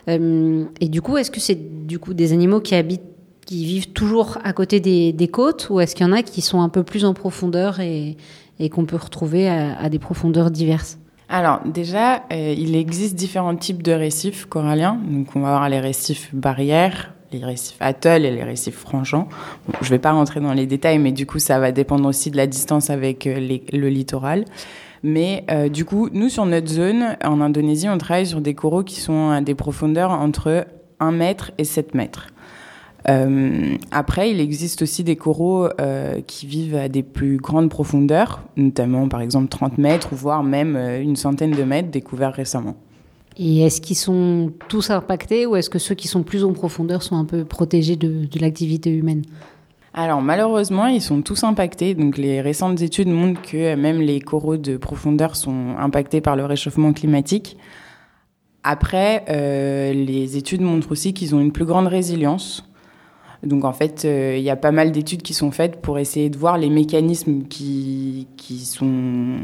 Et 0.09 0.89
du 0.89 1.01
coup, 1.01 1.17
est-ce 1.17 1.31
que 1.31 1.39
c'est 1.39 1.87
du 1.87 2.01
coup 2.01 2.13
des 2.13 2.33
animaux 2.33 2.61
qui 2.61 2.75
habitent, 2.75 3.03
qui 3.45 3.65
vivent 3.65 3.93
toujours 3.93 4.39
à 4.43 4.53
côté 4.53 4.81
des, 4.81 5.29
côtes, 5.29 5.69
ou 5.71 5.79
est-ce 5.79 5.95
qu'il 5.95 6.05
y 6.05 6.09
en 6.09 6.13
a 6.13 6.23
qui 6.23 6.41
sont 6.41 6.61
un 6.61 6.69
peu 6.69 6.83
plus 6.83 7.05
en 7.05 7.15
profondeur 7.15 7.79
et, 7.79 8.17
qu'on 8.71 8.85
peut 8.85 8.97
retrouver 8.97 9.49
à, 9.49 9.89
des 9.89 10.01
profondeurs 10.01 10.51
diverses? 10.51 10.99
Alors 11.29 11.61
déjà, 11.65 12.25
il 12.31 12.75
existe 12.75 13.15
différents 13.15 13.57
types 13.57 13.83
de 13.83 13.93
récifs 13.93 14.47
coralliens. 14.47 15.01
Donc 15.09 15.29
on 15.37 15.41
va 15.41 15.49
avoir 15.49 15.69
les 15.69 15.81
récifs 15.81 16.35
barrières, 16.35 17.16
les 17.38 17.45
récifs 17.45 17.76
atoll 17.81 18.25
et 18.25 18.31
les 18.31 18.43
récifs 18.43 18.76
frangeants. 18.76 19.28
Bon, 19.69 19.75
je 19.81 19.87
ne 19.87 19.90
vais 19.90 19.99
pas 19.99 20.12
rentrer 20.12 20.40
dans 20.40 20.52
les 20.52 20.66
détails, 20.66 20.99
mais 20.99 21.12
du 21.12 21.26
coup, 21.26 21.38
ça 21.38 21.59
va 21.59 21.73
dépendre 21.73 22.09
aussi 22.09 22.31
de 22.31 22.37
la 22.37 22.47
distance 22.47 22.90
avec 22.90 23.26
euh, 23.26 23.59
le 23.73 23.88
littoral. 23.88 24.45
Mais 25.02 25.45
euh, 25.50 25.69
du 25.69 25.85
coup, 25.85 26.09
nous, 26.12 26.28
sur 26.28 26.47
notre 26.47 26.69
zone, 26.69 27.16
en 27.25 27.40
Indonésie, 27.40 27.88
on 27.88 27.99
travaille 27.99 28.26
sur 28.26 28.40
des 28.40 28.55
coraux 28.55 28.83
qui 28.83 29.00
sont 29.00 29.31
à 29.31 29.40
des 29.40 29.55
profondeurs 29.55 30.11
entre 30.11 30.66
1 31.00 31.12
mètre 31.12 31.52
et 31.59 31.64
7 31.64 31.95
mètres. 31.95 32.28
Euh, 33.09 33.76
après, 33.93 34.31
il 34.33 34.40
existe 34.40 34.83
aussi 34.83 35.05
des 35.05 35.14
coraux 35.14 35.69
qui 36.26 36.47
vivent 36.47 36.75
à 36.75 36.88
des 36.88 37.05
plus 37.05 37.37
grandes 37.37 37.71
profondeurs, 37.71 38.43
notamment 38.57 39.07
par 39.09 39.21
exemple 39.21 39.49
30 39.49 39.78
mètres, 39.78 40.09
voire 40.12 40.43
même 40.43 40.76
une 40.76 41.14
centaine 41.14 41.52
de 41.52 41.62
mètres 41.62 41.90
découverts 41.90 42.33
récemment. 42.33 42.75
Et 43.38 43.61
est-ce 43.61 43.81
qu'ils 43.81 43.97
sont 43.97 44.52
tous 44.69 44.90
impactés 44.90 45.45
ou 45.45 45.57
est-ce 45.57 45.69
que 45.69 45.78
ceux 45.78 45.95
qui 45.95 46.09
sont 46.09 46.23
plus 46.23 46.45
en 46.45 46.52
profondeur 46.52 47.02
sont 47.02 47.16
un 47.16 47.25
peu 47.25 47.45
protégés 47.45 47.97
de, 47.97 48.26
l'activité 48.40 48.90
humaine? 48.90 49.23
Alors 49.93 50.23
malheureusement, 50.23 50.87
ils 50.87 51.02
sont 51.02 51.23
tous 51.23 51.45
impactés. 51.45 51.95
Donc 51.95 52.16
les 52.16 52.40
récentes 52.40 52.81
études 52.81 53.09
montrent 53.09 53.43
que 53.43 53.75
même 53.75 54.00
les 54.00 54.21
coraux 54.21 54.57
de 54.57 54.76
profondeur 54.76 55.37
sont 55.37 55.76
impactés 55.78 56.21
par 56.21 56.37
le 56.37 56.45
réchauffement 56.45 56.93
climatique. 56.93 57.57
Après, 58.62 59.25
euh, 59.28 59.93
les 59.93 60.37
études 60.37 60.62
montrent 60.62 60.90
aussi 60.90 61.14
qu'ils 61.14 61.35
ont 61.35 61.40
une 61.40 61.52
plus 61.52 61.66
grande 61.66 61.87
résilience. 61.87 62.64
Donc 63.43 63.64
en 63.64 63.73
fait, 63.73 64.05
euh, 64.05 64.37
il 64.37 64.43
y 64.43 64.50
a 64.50 64.57
pas 64.57 64.73
mal 64.73 64.93
d'études 64.93 65.23
qui 65.23 65.35
sont 65.35 65.50
faites 65.50 65.81
pour 65.81 65.99
essayer 65.99 66.31
de 66.31 66.37
voir 66.37 66.59
les 66.59 66.71
mécanismes 66.71 67.43
qui, 67.45 68.26
qui, 68.37 68.59
sont, 68.59 69.37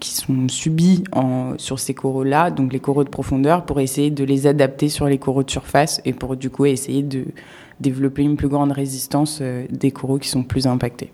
qui 0.00 0.10
sont 0.10 0.48
subis 0.48 1.04
en, 1.12 1.54
sur 1.58 1.78
ces 1.78 1.94
coraux-là, 1.94 2.50
donc 2.50 2.72
les 2.72 2.80
coraux 2.80 3.04
de 3.04 3.08
profondeur, 3.08 3.64
pour 3.64 3.80
essayer 3.80 4.10
de 4.10 4.24
les 4.24 4.46
adapter 4.46 4.88
sur 4.88 5.06
les 5.06 5.18
coraux 5.18 5.42
de 5.42 5.50
surface 5.50 6.00
et 6.04 6.12
pour 6.12 6.36
du 6.36 6.50
coup 6.50 6.66
essayer 6.66 7.02
de 7.02 7.24
développer 7.80 8.22
une 8.22 8.36
plus 8.36 8.48
grande 8.48 8.72
résistance 8.72 9.38
euh, 9.40 9.64
des 9.70 9.90
coraux 9.90 10.18
qui 10.18 10.28
sont 10.28 10.42
plus 10.42 10.66
impactés. 10.66 11.10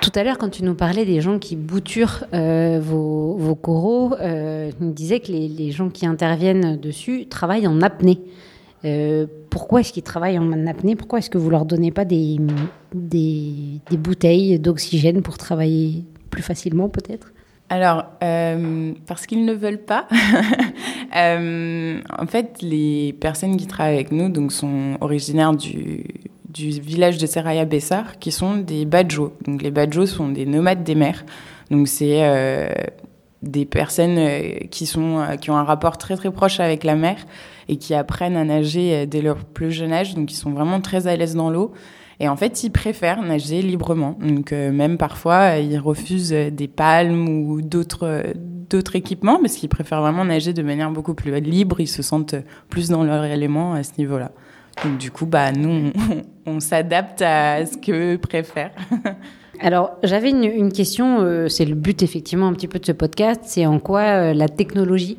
Tout 0.00 0.12
à 0.14 0.22
l'heure, 0.22 0.38
quand 0.38 0.50
tu 0.50 0.62
nous 0.62 0.74
parlais 0.74 1.04
des 1.04 1.20
gens 1.20 1.38
qui 1.38 1.56
bouturent 1.56 2.24
euh, 2.32 2.80
vos, 2.80 3.34
vos, 3.36 3.54
coraux, 3.56 4.14
tu 4.18 4.76
nous 4.80 4.92
disais 4.92 5.18
que 5.18 5.32
les, 5.32 5.48
les, 5.48 5.72
gens 5.72 5.88
qui 5.88 6.06
interviennent 6.06 6.76
dessus 6.76 7.26
travaillent 7.26 7.66
en 7.66 7.82
apnée. 7.82 8.20
Euh, 8.84 9.26
pourquoi 9.50 9.80
est-ce 9.80 9.92
qu'ils 9.92 10.02
travaillent 10.02 10.38
en 10.38 10.66
apnée? 10.66 10.94
Pourquoi 10.96 11.18
est-ce 11.18 11.30
que 11.30 11.38
vous 11.38 11.50
leur 11.50 11.64
donnez 11.64 11.90
pas 11.90 12.04
des, 12.04 12.38
des, 12.92 13.80
bouteilles 13.96 14.58
d'oxygène 14.58 15.22
pour 15.22 15.38
travailler 15.38 16.04
plus 16.30 16.42
facilement 16.42 16.88
peut-être? 16.88 17.32
Alors, 17.70 18.04
euh, 18.22 18.92
parce 19.06 19.26
qu'ils 19.26 19.46
ne 19.46 19.54
veulent 19.54 19.82
pas. 19.82 20.06
euh, 21.16 21.98
en 22.18 22.26
fait, 22.26 22.58
les 22.60 23.14
personnes 23.14 23.56
qui 23.56 23.66
travaillent 23.66 23.94
avec 23.94 24.12
nous 24.12 24.28
donc, 24.28 24.52
sont 24.52 24.98
originaires 25.00 25.54
du, 25.56 26.04
du 26.50 26.68
village 26.68 27.16
de 27.16 27.26
Seraya 27.26 27.64
Bessar, 27.64 28.18
qui 28.18 28.32
sont 28.32 28.58
des 28.58 28.84
badjos. 28.84 29.32
Donc, 29.46 29.62
les 29.62 29.70
badjos 29.70 30.06
sont 30.06 30.28
des 30.28 30.44
nomades 30.44 30.84
des 30.84 30.94
mers. 30.94 31.24
Donc, 31.70 31.88
c'est 31.88 32.20
des 33.48 33.64
personnes 33.64 34.18
qui, 34.70 34.86
sont, 34.86 35.24
qui 35.40 35.50
ont 35.50 35.56
un 35.56 35.64
rapport 35.64 35.98
très 35.98 36.16
très 36.16 36.30
proche 36.30 36.60
avec 36.60 36.84
la 36.84 36.94
mer 36.94 37.16
et 37.68 37.76
qui 37.76 37.94
apprennent 37.94 38.36
à 38.36 38.44
nager 38.44 39.06
dès 39.06 39.22
leur 39.22 39.44
plus 39.44 39.70
jeune 39.70 39.92
âge. 39.92 40.14
Donc, 40.14 40.32
ils 40.32 40.36
sont 40.36 40.52
vraiment 40.52 40.80
très 40.80 41.06
à 41.06 41.16
l'aise 41.16 41.34
dans 41.34 41.50
l'eau. 41.50 41.72
Et 42.20 42.28
en 42.28 42.36
fait, 42.36 42.62
ils 42.62 42.70
préfèrent 42.70 43.22
nager 43.22 43.62
librement. 43.62 44.16
Donc, 44.20 44.52
euh, 44.52 44.70
même 44.70 44.98
parfois, 44.98 45.58
ils 45.58 45.78
refusent 45.78 46.30
des 46.30 46.68
palmes 46.68 47.28
ou 47.28 47.62
d'autres 47.62 48.22
d'autres 48.70 48.96
équipements 48.96 49.38
parce 49.40 49.54
qu'ils 49.54 49.68
préfèrent 49.68 50.00
vraiment 50.00 50.24
nager 50.24 50.52
de 50.52 50.62
manière 50.62 50.90
beaucoup 50.90 51.14
plus 51.14 51.38
libre. 51.40 51.80
Ils 51.80 51.88
se 51.88 52.02
sentent 52.02 52.36
plus 52.70 52.88
dans 52.88 53.04
leur 53.04 53.24
élément 53.24 53.74
à 53.74 53.82
ce 53.82 53.92
niveau-là. 53.98 54.32
Donc, 54.82 54.98
du 54.98 55.10
coup, 55.10 55.26
bah, 55.26 55.52
nous, 55.52 55.92
on, 55.94 56.22
on 56.56 56.60
s'adapte 56.60 57.22
à 57.22 57.66
ce 57.66 57.76
qu'eux 57.76 58.18
préfèrent. 58.18 58.72
Alors, 59.60 59.92
j'avais 60.02 60.30
une, 60.30 60.72
question, 60.72 61.20
euh, 61.20 61.48
c'est 61.48 61.64
le 61.64 61.74
but 61.74 62.02
effectivement 62.02 62.48
un 62.48 62.52
petit 62.52 62.68
peu 62.68 62.78
de 62.78 62.86
ce 62.86 62.92
podcast, 62.92 63.42
c'est 63.44 63.66
en 63.66 63.78
quoi 63.78 64.00
euh, 64.00 64.34
la 64.34 64.48
technologie 64.48 65.18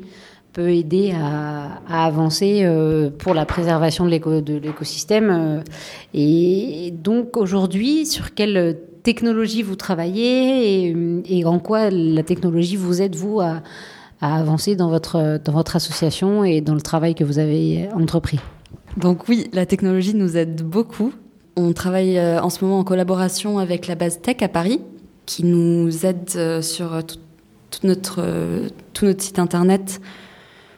peut 0.54 0.69
aider 0.69 1.13
à, 1.13 1.80
avancer 1.89 2.62
euh, 2.63 3.10
pour 3.10 3.34
la 3.34 3.45
préservation 3.45 4.06
de 4.06 4.58
l'écosystème. 4.58 5.63
Et, 6.13 6.93
donc 6.93 7.36
aujourd'hui, 7.36 8.06
sur 8.06 8.34
quelle 8.34 8.78
technologie 9.04 9.63
vous 9.63 9.76
travaillez 9.76 10.93
et, 11.26 11.45
en 11.45 11.60
quoi 11.60 11.89
la 11.89 12.24
technologie 12.24 12.78
vous 12.78 13.02
aide, 13.02 13.15
vous, 13.15 13.41
à, 13.41 13.62
avancer 14.21 14.76
dans 14.76 14.89
votre 14.89 15.76
association 15.76 16.45
et 16.45 16.62
dans 16.62 16.74
le 16.74 16.82
travail 16.82 17.15
que 17.15 17.24
vous 17.24 17.38
avez 17.38 17.89
entrepris? 17.93 18.39
Donc 18.98 19.28
oui, 19.28 19.50
la 19.52 19.65
technologie 19.65 20.15
nous 20.15 20.38
aide 20.38 20.62
beaucoup. 20.62 21.12
On 21.56 21.74
travaille 21.74 22.18
euh, 22.18 22.41
en 22.41 22.50
ce 22.50 22.63
moment 22.63 22.80
en 22.80 22.84
collaboration 22.84 23.60
avec 23.60 23.88
la 23.88 23.96
base 23.96 24.22
Tech 24.22 24.38
à 24.41 24.48
Paris, 24.48 24.82
qui 25.26 25.44
nous 25.44 26.06
aide 26.06 26.62
sur 26.62 27.04
tout, 27.06 27.18
tout 27.72 27.88
notre, 27.88 28.24
tout 28.94 29.06
notre 29.06 29.22
site 29.24 29.39
internet 29.39 30.02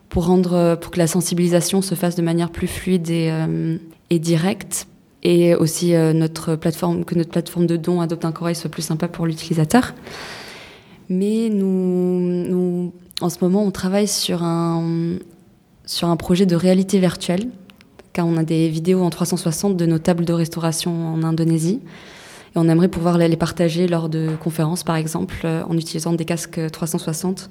pour 0.10 0.26
rendre 0.26 0.76
pour 0.76 0.92
que 0.92 1.00
la 1.00 1.08
sensibilisation 1.08 1.82
se 1.82 1.96
fasse 1.96 2.16
de 2.16 2.22
manière 2.22 2.50
plus 2.50 2.68
fluide 2.68 3.10
et, 3.10 3.30
euh, 3.32 3.78
directe. 4.12 4.88
Et 5.24 5.56
aussi 5.56 5.96
euh, 5.96 6.14
notre 6.14 6.56
plateforme 6.56 7.04
que 7.04 7.16
notre 7.16 7.32
plateforme 7.32 7.66
de 7.66 7.76
don 7.76 8.02
adopte 8.02 8.24
un 8.24 8.32
corail 8.32 8.56
soit 8.56 8.70
plus 8.70 8.84
sympa 8.84 9.08
pour 9.08 9.26
l'utilisateur. 9.26 9.94
Mais 11.10 11.50
nous, 11.50 12.20
nous 12.48 12.94
en 13.20 13.30
ce 13.30 13.38
moment 13.42 13.64
on 13.64 13.72
travaille 13.72 14.08
sur 14.08 14.44
un 14.44 15.18
sur 15.86 16.08
un 16.10 16.18
projet 16.18 16.46
de 16.46 16.56
réalité 16.56 17.00
virtuelle 17.00 17.50
on 18.26 18.38
a 18.38 18.44
des 18.44 18.70
vidéos 18.70 19.02
en 19.04 19.10
360 19.10 19.78
de 19.78 19.86
nos 19.86 20.00
tables 20.00 20.26
de 20.26 20.34
restauration 20.34 21.14
en 21.14 21.24
Indonésie 21.24 21.82
et 22.56 22.58
on 22.58 22.68
aimerait 22.70 22.88
pouvoir 22.88 23.18
les 23.18 23.36
partager 23.36 23.88
lors 23.88 24.10
de 24.10 24.30
conférences 24.40 24.84
par 24.84 24.96
exemple 24.96 25.46
en 25.46 25.76
utilisant 25.78 26.14
des 26.14 26.26
casques 26.26 26.60
360 26.72 27.50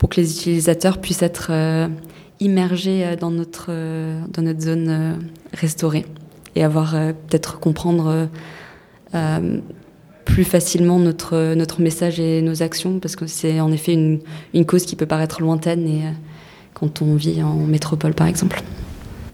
pour 0.00 0.08
que 0.08 0.18
les 0.18 0.32
utilisateurs 0.32 0.98
puissent 0.98 1.22
être 1.22 1.48
euh, 1.50 1.86
immergés 2.40 3.16
dans 3.20 3.30
notre, 3.30 3.66
euh, 3.68 4.18
dans 4.32 4.40
notre 4.40 4.62
zone 4.62 4.88
euh, 4.88 5.12
restaurée 5.52 6.06
et 6.56 6.64
avoir 6.64 6.92
peut-être 7.28 7.60
comprendre 7.60 8.28
plus 10.24 10.42
facilement 10.42 10.98
notre, 10.98 11.54
notre 11.54 11.80
message 11.80 12.18
et 12.18 12.42
nos 12.42 12.62
actions 12.62 12.98
parce 12.98 13.14
que 13.14 13.28
c'est 13.28 13.60
en 13.60 13.70
effet 13.70 13.92
une, 13.92 14.18
une 14.52 14.66
cause 14.66 14.84
qui 14.84 14.96
peut 14.96 15.06
paraître 15.06 15.42
lointaine 15.42 15.86
et 15.86 16.02
quand 16.74 17.02
on 17.02 17.14
vit 17.14 17.40
en 17.40 17.54
métropole 17.54 18.14
par 18.14 18.26
exemple. 18.26 18.64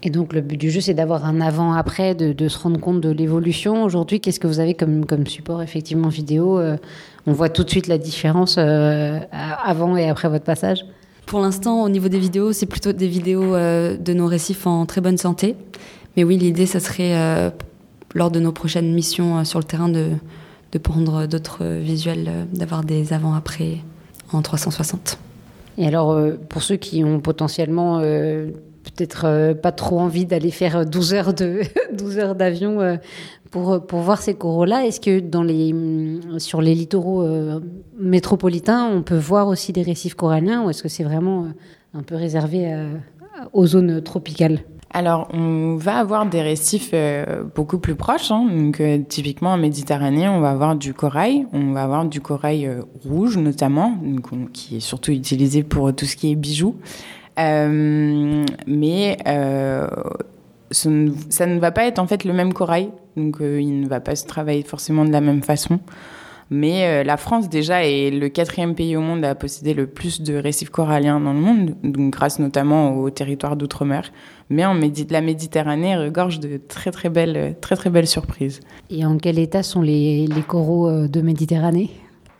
Et 0.02 0.11
donc 0.11 0.32
le 0.32 0.40
but 0.40 0.56
du 0.56 0.70
jeu, 0.70 0.80
c'est 0.80 0.94
d'avoir 0.94 1.24
un 1.24 1.40
avant-après, 1.40 2.14
de, 2.14 2.32
de, 2.32 2.48
se 2.48 2.59
rendre 2.59 2.78
compte 2.78 3.00
de 3.00 3.11
l'évolution. 3.11 3.85
Aujourd'hui, 3.85 4.20
qu'est-ce 4.20 4.40
que 4.40 4.46
vous 4.46 4.61
avez 4.61 4.74
comme, 4.74 5.06
comme 5.06 5.26
support 5.26 5.62
effectivement 5.62 6.09
vidéo 6.09 6.59
euh, 6.59 6.76
On 7.26 7.32
voit 7.32 7.48
tout 7.48 7.64
de 7.64 7.70
suite 7.70 7.87
la 7.87 7.98
différence 7.98 8.56
euh, 8.59 9.18
avant 9.32 9.96
et 9.96 10.09
après 10.09 10.28
votre 10.28 10.44
passage? 10.44 10.85
Pour 11.24 11.40
l'instant, 11.40 11.82
au 11.82 11.88
niveau 11.88 12.09
des 12.09 12.18
vidéos, 12.18 12.52
c'est 12.52 12.66
plutôt 12.66 12.92
des 12.92 13.09
vidéos 13.09 13.54
euh, 13.54 13.96
de 13.96 14.12
nos 14.12 14.26
récifs 14.26 14.66
en 14.66 14.87
très 14.87 15.00
bonne 15.00 15.18
santé. 15.18 15.56
Mais 16.16 16.24
oui, 16.24 16.37
l'idée, 16.37 16.66
ça 16.66 16.80
serait, 16.80 17.52
lors 18.14 18.30
de 18.30 18.40
nos 18.40 18.52
prochaines 18.52 18.94
missions 18.94 19.44
sur 19.44 19.59
le 19.59 19.64
terrain, 19.64 19.90
de, 19.90 20.12
de 20.72 20.78
prendre 20.78 21.26
d'autres 21.26 21.62
visuels, 21.62 22.46
d'avoir 22.54 22.85
des 22.85 23.12
avant-après 23.12 23.78
en 24.32 24.40
360. 24.40 25.18
Et 25.76 25.87
alors, 25.87 26.18
pour 26.48 26.62
ceux 26.62 26.76
qui 26.76 27.04
ont 27.04 27.20
potentiellement 27.20 28.00
peut-être 28.92 29.53
pas 29.55 29.72
trop 29.72 30.01
envie 30.01 30.27
d'aller 30.27 30.51
faire 30.51 30.87
12 30.87 31.14
heures 31.14 31.35
de 31.35 31.61
12 31.92 32.18
heures 32.18 32.35
d'avion 32.35 32.99
pour, 33.51 33.87
pour 33.87 34.01
voir 34.01 34.20
ces 34.20 34.35
coraux-là, 34.35 34.87
est-ce 34.87 35.01
que 35.01 35.20
dans 35.20 35.42
les, 35.42 35.75
sur 36.38 36.61
les 36.61 36.75
littoraux 36.75 37.27
métropolitains, 37.99 38.87
on 38.87 39.03
peut 39.03 39.16
voir 39.16 39.49
aussi 39.49 39.72
des 39.72 39.83
récifs 39.83 40.14
coralliens 40.14 40.64
ou 40.64 40.70
est-ce 40.70 40.83
que 40.83 40.88
c'est 40.88 41.05
vraiment 41.05 41.46
un 41.94 42.03
peu 42.03 42.16
réservé 42.16 42.75
aux 43.53 43.66
zones 43.66 44.03
tropicales? 44.03 44.61
Alors, 44.96 45.29
on 45.35 45.77
va 45.77 45.99
avoir 45.99 46.25
des 46.25 46.40
récifs 46.40 46.92
euh, 46.94 47.42
beaucoup 47.55 47.79
plus 47.79 47.96
proches. 47.96 48.31
Hein. 48.31 48.49
Donc, 48.51 48.81
euh, 48.81 48.99
typiquement 49.07 49.51
en 49.51 49.59
Méditerranée, 49.59 50.27
on 50.27 50.40
va 50.40 50.51
avoir 50.51 50.75
du 50.75 50.94
corail. 50.94 51.46
On 51.53 51.72
va 51.72 51.83
avoir 51.83 52.07
du 52.07 52.22
corail 52.22 52.66
euh, 52.66 52.81
rouge, 53.07 53.37
notamment, 53.37 53.99
qui 54.55 54.77
est 54.77 54.81
surtout 54.81 55.12
utilisé 55.12 55.64
pour 55.64 55.94
tout 55.94 56.07
ce 56.07 56.16
qui 56.16 56.33
est 56.33 56.35
bijoux. 56.35 56.77
Mais 57.37 59.16
ça 60.70 60.88
ne 60.90 61.59
va 61.59 61.70
pas 61.70 61.87
être 61.87 61.99
en 61.99 62.07
fait 62.07 62.25
le 62.25 62.33
même 62.33 62.53
corail. 62.53 62.90
Donc, 63.16 63.38
il 63.40 63.81
ne 63.81 63.88
va 63.88 64.01
pas 64.01 64.14
se 64.14 64.27
travailler 64.27 64.62
forcément 64.62 65.05
de 65.05 65.11
la 65.11 65.20
même 65.20 65.42
façon. 65.42 65.81
Mais 66.51 66.85
euh, 66.85 67.03
la 67.03 67.16
France, 67.16 67.49
déjà, 67.49 67.85
est 67.85 68.11
le 68.11 68.29
quatrième 68.29 68.75
pays 68.75 68.96
au 68.96 69.01
monde 69.01 69.25
à 69.25 69.35
posséder 69.35 69.75
le 69.75 69.87
plus 69.87 70.20
de 70.20 70.37
récifs 70.37 70.70
coralliens 70.70 71.18
dans 71.18 71.33
le 71.33 71.40
monde, 71.40 71.75
donc 71.83 72.12
grâce 72.12 72.38
notamment 72.38 72.96
au 72.96 73.11
territoire 73.11 73.57
d'outre-mer. 73.57 74.12
Mais 74.49 74.64
en 74.64 74.75
la 75.11 75.20
Méditerranée 75.20 75.96
regorge 75.96 76.38
de 76.38 76.61
très 76.68 76.92
très 76.92 77.09
belles, 77.09 77.57
très, 77.61 77.75
très 77.75 77.90
belles 77.90 78.07
surprises. 78.07 78.61
Et 78.90 79.05
en 79.05 79.18
quel 79.18 79.40
état 79.40 79.64
sont 79.64 79.83
les, 79.83 80.29
les 80.29 80.42
coraux 80.42 80.88
euh, 80.88 81.09
de 81.09 81.20
Méditerranée? 81.20 81.90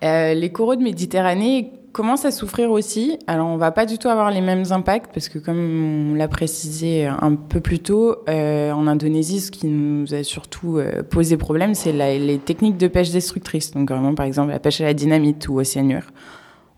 Euh, 0.05 0.35
Les 0.35 0.53
coraux 0.53 0.77
de 0.77 0.83
Méditerranée 0.83 1.73
commence 1.97 2.27
à 2.27 2.31
souffrir 2.31 2.71
aussi. 2.71 3.19
Alors, 3.27 3.47
on 3.47 3.57
va 3.57 3.73
pas 3.73 3.87
du 3.87 3.97
tout 3.97 4.09
avoir 4.09 4.31
les 4.31 4.43
mêmes 4.43 4.65
impacts 4.71 5.11
parce 5.15 5.31
que, 5.31 5.39
comme 5.39 6.11
on 6.11 6.15
l'a 6.15 6.29
précisé 6.29 7.07
un 7.07 7.35
peu 7.35 7.61
plus 7.61 7.79
tôt, 7.79 8.17
euh, 8.29 8.71
en 8.71 8.87
Indonésie, 8.87 9.41
ce 9.41 9.51
qui 9.51 9.67
nous 9.67 10.13
a 10.13 10.23
surtout 10.23 10.77
euh, 10.77 11.03
posé 11.03 11.39
problème, 11.39 11.73
c'est 11.75 11.93
les 11.93 12.39
techniques 12.39 12.77
de 12.77 12.87
pêche 12.87 13.13
destructrices. 13.13 13.71
Donc, 13.71 13.91
vraiment, 13.91 14.15
par 14.15 14.27
exemple, 14.27 14.51
la 14.51 14.59
pêche 14.59 14.83
à 14.83 14.85
la 14.85 14.93
dynamite 14.93 15.49
ou 15.49 15.59
au 15.59 15.65
cyanure. 15.65 16.03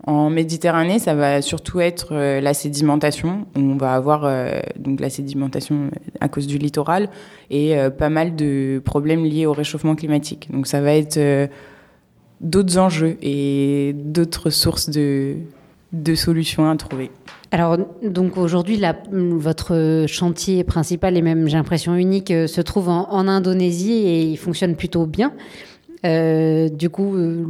En 0.06 0.30
Méditerranée, 0.30 1.00
ça 1.00 1.16
va 1.16 1.42
surtout 1.42 1.80
être 1.80 2.10
euh, 2.12 2.40
la 2.40 2.54
sédimentation. 2.54 3.48
On 3.56 3.74
va 3.74 3.94
avoir 3.94 4.30
donc 4.78 5.00
la 5.00 5.10
sédimentation 5.10 5.90
à 6.20 6.28
cause 6.28 6.46
du 6.46 6.58
littoral 6.58 7.10
et 7.50 7.74
pas 7.98 8.08
mal 8.08 8.36
de 8.36 8.80
problèmes 8.84 9.24
liés 9.24 9.46
au 9.46 9.52
réchauffement 9.52 9.96
climatique. 9.96 10.48
Donc, 10.52 10.68
ça 10.68 10.80
va 10.80 10.94
être 10.94 11.18
d'autres 12.40 12.78
enjeux 12.78 13.16
et 13.22 13.94
d'autres 13.96 14.50
sources 14.50 14.90
de, 14.90 15.36
de 15.92 16.14
solutions 16.14 16.68
à 16.70 16.76
trouver. 16.76 17.10
Alors, 17.50 17.78
donc 18.02 18.36
aujourd'hui, 18.36 18.80
votre 19.10 20.04
chantier 20.06 20.64
principal 20.64 21.16
et 21.16 21.22
même, 21.22 21.48
j'ai 21.48 21.56
l'impression, 21.56 21.94
unique, 21.94 22.30
euh, 22.30 22.46
se 22.46 22.60
trouve 22.60 22.90
en, 22.90 23.10
en, 23.10 23.26
Indonésie 23.26 23.92
et 23.92 24.22
il 24.22 24.36
fonctionne 24.36 24.76
plutôt 24.76 25.06
bien. 25.06 25.32
Euh, 26.04 26.68
du 26.68 26.90
coup, 26.90 27.16
euh, 27.16 27.44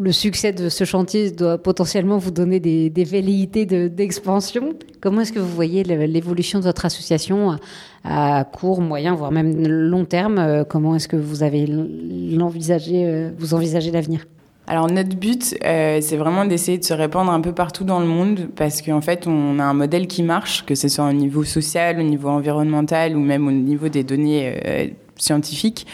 le, 0.00 0.12
succès 0.12 0.52
de 0.52 0.68
ce 0.68 0.84
chantier 0.84 1.30
doit 1.30 1.58
potentiellement 1.58 2.16
vous 2.16 2.30
donner 2.30 2.58
des, 2.58 3.04
velléités 3.04 3.66
d'expansion. 3.66 4.70
Comment 5.00 5.20
est-ce 5.20 5.32
que 5.32 5.38
vous 5.38 5.54
voyez 5.54 5.82
l'évolution 5.84 6.58
de 6.58 6.64
votre 6.64 6.86
association 6.86 7.56
à, 8.04 8.44
court, 8.44 8.80
moyen, 8.80 9.14
voire 9.14 9.30
même 9.30 9.66
long 9.66 10.04
terme? 10.04 10.38
Euh, 10.38 10.64
Comment 10.64 10.96
est-ce 10.96 11.08
que 11.08 11.16
vous 11.16 11.42
avez 11.42 11.66
l'envisagé, 11.66 13.30
vous 13.38 13.54
envisagez 13.54 13.90
l'avenir? 13.90 14.26
Alors 14.68 14.90
notre 14.90 15.14
but, 15.14 15.56
c'est 15.62 16.16
vraiment 16.16 16.44
d'essayer 16.44 16.78
de 16.78 16.82
se 16.82 16.92
répandre 16.94 17.30
un 17.30 17.40
peu 17.40 17.52
partout 17.52 17.84
dans 17.84 18.00
le 18.00 18.06
monde 18.06 18.48
parce 18.56 18.82
qu'en 18.82 19.00
fait, 19.00 19.28
on 19.28 19.60
a 19.60 19.64
un 19.64 19.74
modèle 19.74 20.08
qui 20.08 20.24
marche, 20.24 20.64
que 20.66 20.74
ce 20.74 20.88
soit 20.88 21.08
au 21.08 21.12
niveau 21.12 21.44
social, 21.44 22.00
au 22.00 22.02
niveau 22.02 22.30
environnemental 22.30 23.16
ou 23.16 23.20
même 23.20 23.46
au 23.46 23.52
niveau 23.52 23.88
des 23.88 24.02
données 24.02 24.92
scientifiques. 25.16 25.86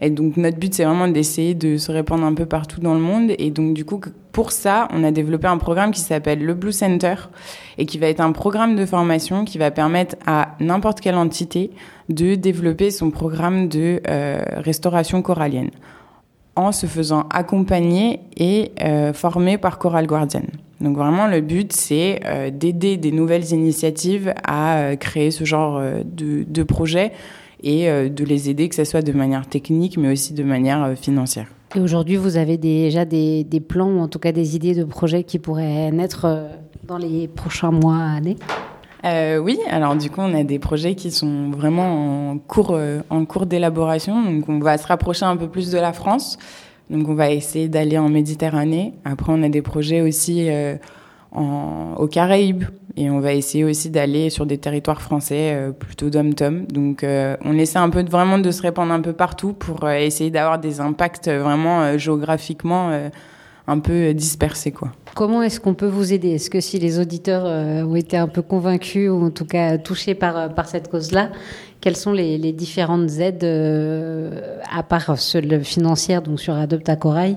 Et 0.00 0.10
donc 0.10 0.36
notre 0.36 0.58
but, 0.58 0.72
c'est 0.72 0.84
vraiment 0.84 1.08
d'essayer 1.08 1.54
de 1.54 1.76
se 1.76 1.92
répandre 1.92 2.24
un 2.24 2.34
peu 2.34 2.46
partout 2.46 2.80
dans 2.80 2.94
le 2.94 3.00
monde. 3.00 3.32
Et 3.38 3.50
donc 3.50 3.74
du 3.74 3.84
coup, 3.84 4.00
pour 4.32 4.50
ça, 4.50 4.88
on 4.92 5.04
a 5.04 5.10
développé 5.10 5.46
un 5.46 5.58
programme 5.58 5.90
qui 5.90 6.00
s'appelle 6.00 6.42
le 6.42 6.54
Blue 6.54 6.72
Center 6.72 7.14
et 7.76 7.84
qui 7.84 7.98
va 7.98 8.08
être 8.08 8.20
un 8.20 8.32
programme 8.32 8.76
de 8.76 8.86
formation 8.86 9.44
qui 9.44 9.58
va 9.58 9.70
permettre 9.70 10.16
à 10.26 10.56
n'importe 10.60 11.00
quelle 11.00 11.16
entité 11.16 11.70
de 12.08 12.34
développer 12.34 12.90
son 12.90 13.10
programme 13.10 13.68
de 13.68 14.00
euh, 14.08 14.42
restauration 14.56 15.20
corallienne 15.22 15.70
en 16.56 16.72
se 16.72 16.86
faisant 16.86 17.26
accompagner 17.30 18.20
et 18.36 18.72
euh, 18.82 19.12
former 19.12 19.58
par 19.58 19.78
Coral 19.78 20.06
Guardian. 20.06 20.42
Donc 20.80 20.96
vraiment, 20.96 21.26
le 21.26 21.42
but, 21.42 21.72
c'est 21.72 22.20
euh, 22.24 22.50
d'aider 22.50 22.96
des 22.96 23.12
nouvelles 23.12 23.52
initiatives 23.52 24.32
à 24.44 24.96
créer 24.96 25.30
ce 25.30 25.44
genre 25.44 25.80
de 26.04 26.62
projet 26.62 27.12
et 27.62 27.88
euh, 27.88 28.08
de 28.08 28.24
les 28.24 28.50
aider, 28.50 28.68
que 28.68 28.74
ce 28.74 28.84
soit 28.84 29.02
de 29.02 29.12
manière 29.12 29.46
technique, 29.46 29.96
mais 29.96 30.12
aussi 30.12 30.32
de 30.32 30.42
manière 30.42 30.82
euh, 30.82 30.94
financière. 30.94 31.46
Et 31.76 31.80
aujourd'hui, 31.80 32.16
vous 32.16 32.36
avez 32.36 32.56
déjà 32.56 33.04
des, 33.04 33.44
des, 33.44 33.60
plans, 33.60 33.90
ou 33.90 34.00
en 34.00 34.08
tout 34.08 34.18
cas 34.18 34.32
des 34.32 34.56
idées 34.56 34.74
de 34.74 34.84
projets 34.84 35.24
qui 35.24 35.38
pourraient 35.38 35.90
naître 35.92 36.24
euh, 36.24 36.48
dans 36.86 36.98
les 36.98 37.28
prochains 37.28 37.70
mois, 37.70 37.98
années? 37.98 38.36
Euh, 39.04 39.38
oui, 39.38 39.58
alors 39.70 39.96
du 39.96 40.10
coup, 40.10 40.20
on 40.20 40.34
a 40.34 40.44
des 40.44 40.58
projets 40.58 40.94
qui 40.94 41.10
sont 41.10 41.50
vraiment 41.50 42.32
en 42.32 42.38
cours, 42.38 42.78
en 43.08 43.24
cours 43.24 43.46
d'élaboration. 43.46 44.22
Donc, 44.22 44.48
on 44.48 44.58
va 44.58 44.76
se 44.76 44.86
rapprocher 44.86 45.24
un 45.24 45.36
peu 45.36 45.48
plus 45.48 45.70
de 45.70 45.78
la 45.78 45.94
France. 45.94 46.38
Donc, 46.90 47.08
on 47.08 47.14
va 47.14 47.30
essayer 47.30 47.68
d'aller 47.68 47.98
en 47.98 48.08
Méditerranée. 48.08 48.94
Après, 49.04 49.32
on 49.32 49.42
a 49.44 49.48
des 49.48 49.62
projets 49.62 50.00
aussi 50.00 50.46
euh, 50.48 50.74
en, 51.30 51.94
aux 51.96 52.08
Caraïbes. 52.08 52.64
Et 52.96 53.10
on 53.10 53.20
va 53.20 53.34
essayer 53.34 53.64
aussi 53.64 53.90
d'aller 53.90 54.30
sur 54.30 54.46
des 54.46 54.58
territoires 54.58 55.00
français 55.00 55.52
euh, 55.54 55.70
plutôt 55.72 56.10
dom-tom. 56.10 56.66
Donc 56.66 57.04
euh, 57.04 57.36
on 57.44 57.56
essaie 57.56 57.78
un 57.78 57.90
peu 57.90 58.02
de, 58.02 58.10
vraiment 58.10 58.38
de 58.38 58.50
se 58.50 58.62
répandre 58.62 58.92
un 58.92 59.00
peu 59.00 59.12
partout 59.12 59.52
pour 59.52 59.84
euh, 59.84 59.94
essayer 59.94 60.30
d'avoir 60.30 60.58
des 60.58 60.80
impacts 60.80 61.28
vraiment 61.28 61.96
géographiquement 61.98 62.90
un 63.66 63.78
peu 63.78 64.12
dispersés. 64.14 64.72
Quoi. 64.72 64.92
Comment 65.14 65.42
est-ce 65.42 65.60
qu'on 65.60 65.74
peut 65.74 65.86
vous 65.86 66.12
aider? 66.12 66.30
Est-ce 66.30 66.50
que 66.50 66.60
si 66.60 66.78
les 66.78 66.98
auditeurs 66.98 67.44
ont 67.44 67.94
été 67.94 68.16
un 68.16 68.28
peu 68.28 68.42
convaincus 68.42 69.10
ou 69.10 69.26
en 69.26 69.30
tout 69.30 69.44
cas 69.44 69.78
touchés 69.78 70.14
par, 70.14 70.52
par 70.54 70.68
cette 70.68 70.88
cause-là, 70.88 71.30
quelles 71.80 71.96
sont 71.96 72.12
les, 72.12 72.52
différentes 72.52 73.10
aides, 73.18 73.44
à 74.70 74.82
part 74.82 75.18
celle 75.18 75.62
financière, 75.64 76.22
donc 76.22 76.40
sur 76.40 76.54
Adopta 76.54 76.96
Corail, 76.96 77.36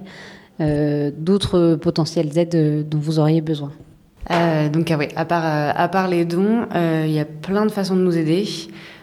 d'autres 0.60 1.76
potentielles 1.76 2.38
aides 2.38 2.88
dont 2.90 3.00
vous 3.00 3.20
auriez 3.20 3.42
besoin? 3.42 3.72
Euh, 4.32 4.70
donc 4.70 4.90
ah 4.92 4.98
oui, 4.98 5.08
à 5.16 5.26
part, 5.26 5.44
euh, 5.46 5.72
à 5.76 5.88
part 5.88 6.08
les 6.08 6.26
dons, 6.26 6.66
euh, 6.76 7.04
il 7.06 7.14
y 7.14 7.20
a 7.20 7.26
plein 7.26 7.66
de 7.66 7.72
façons 7.72 7.96
de 7.96 8.02
nous 8.02 8.18
aider. 8.18 8.46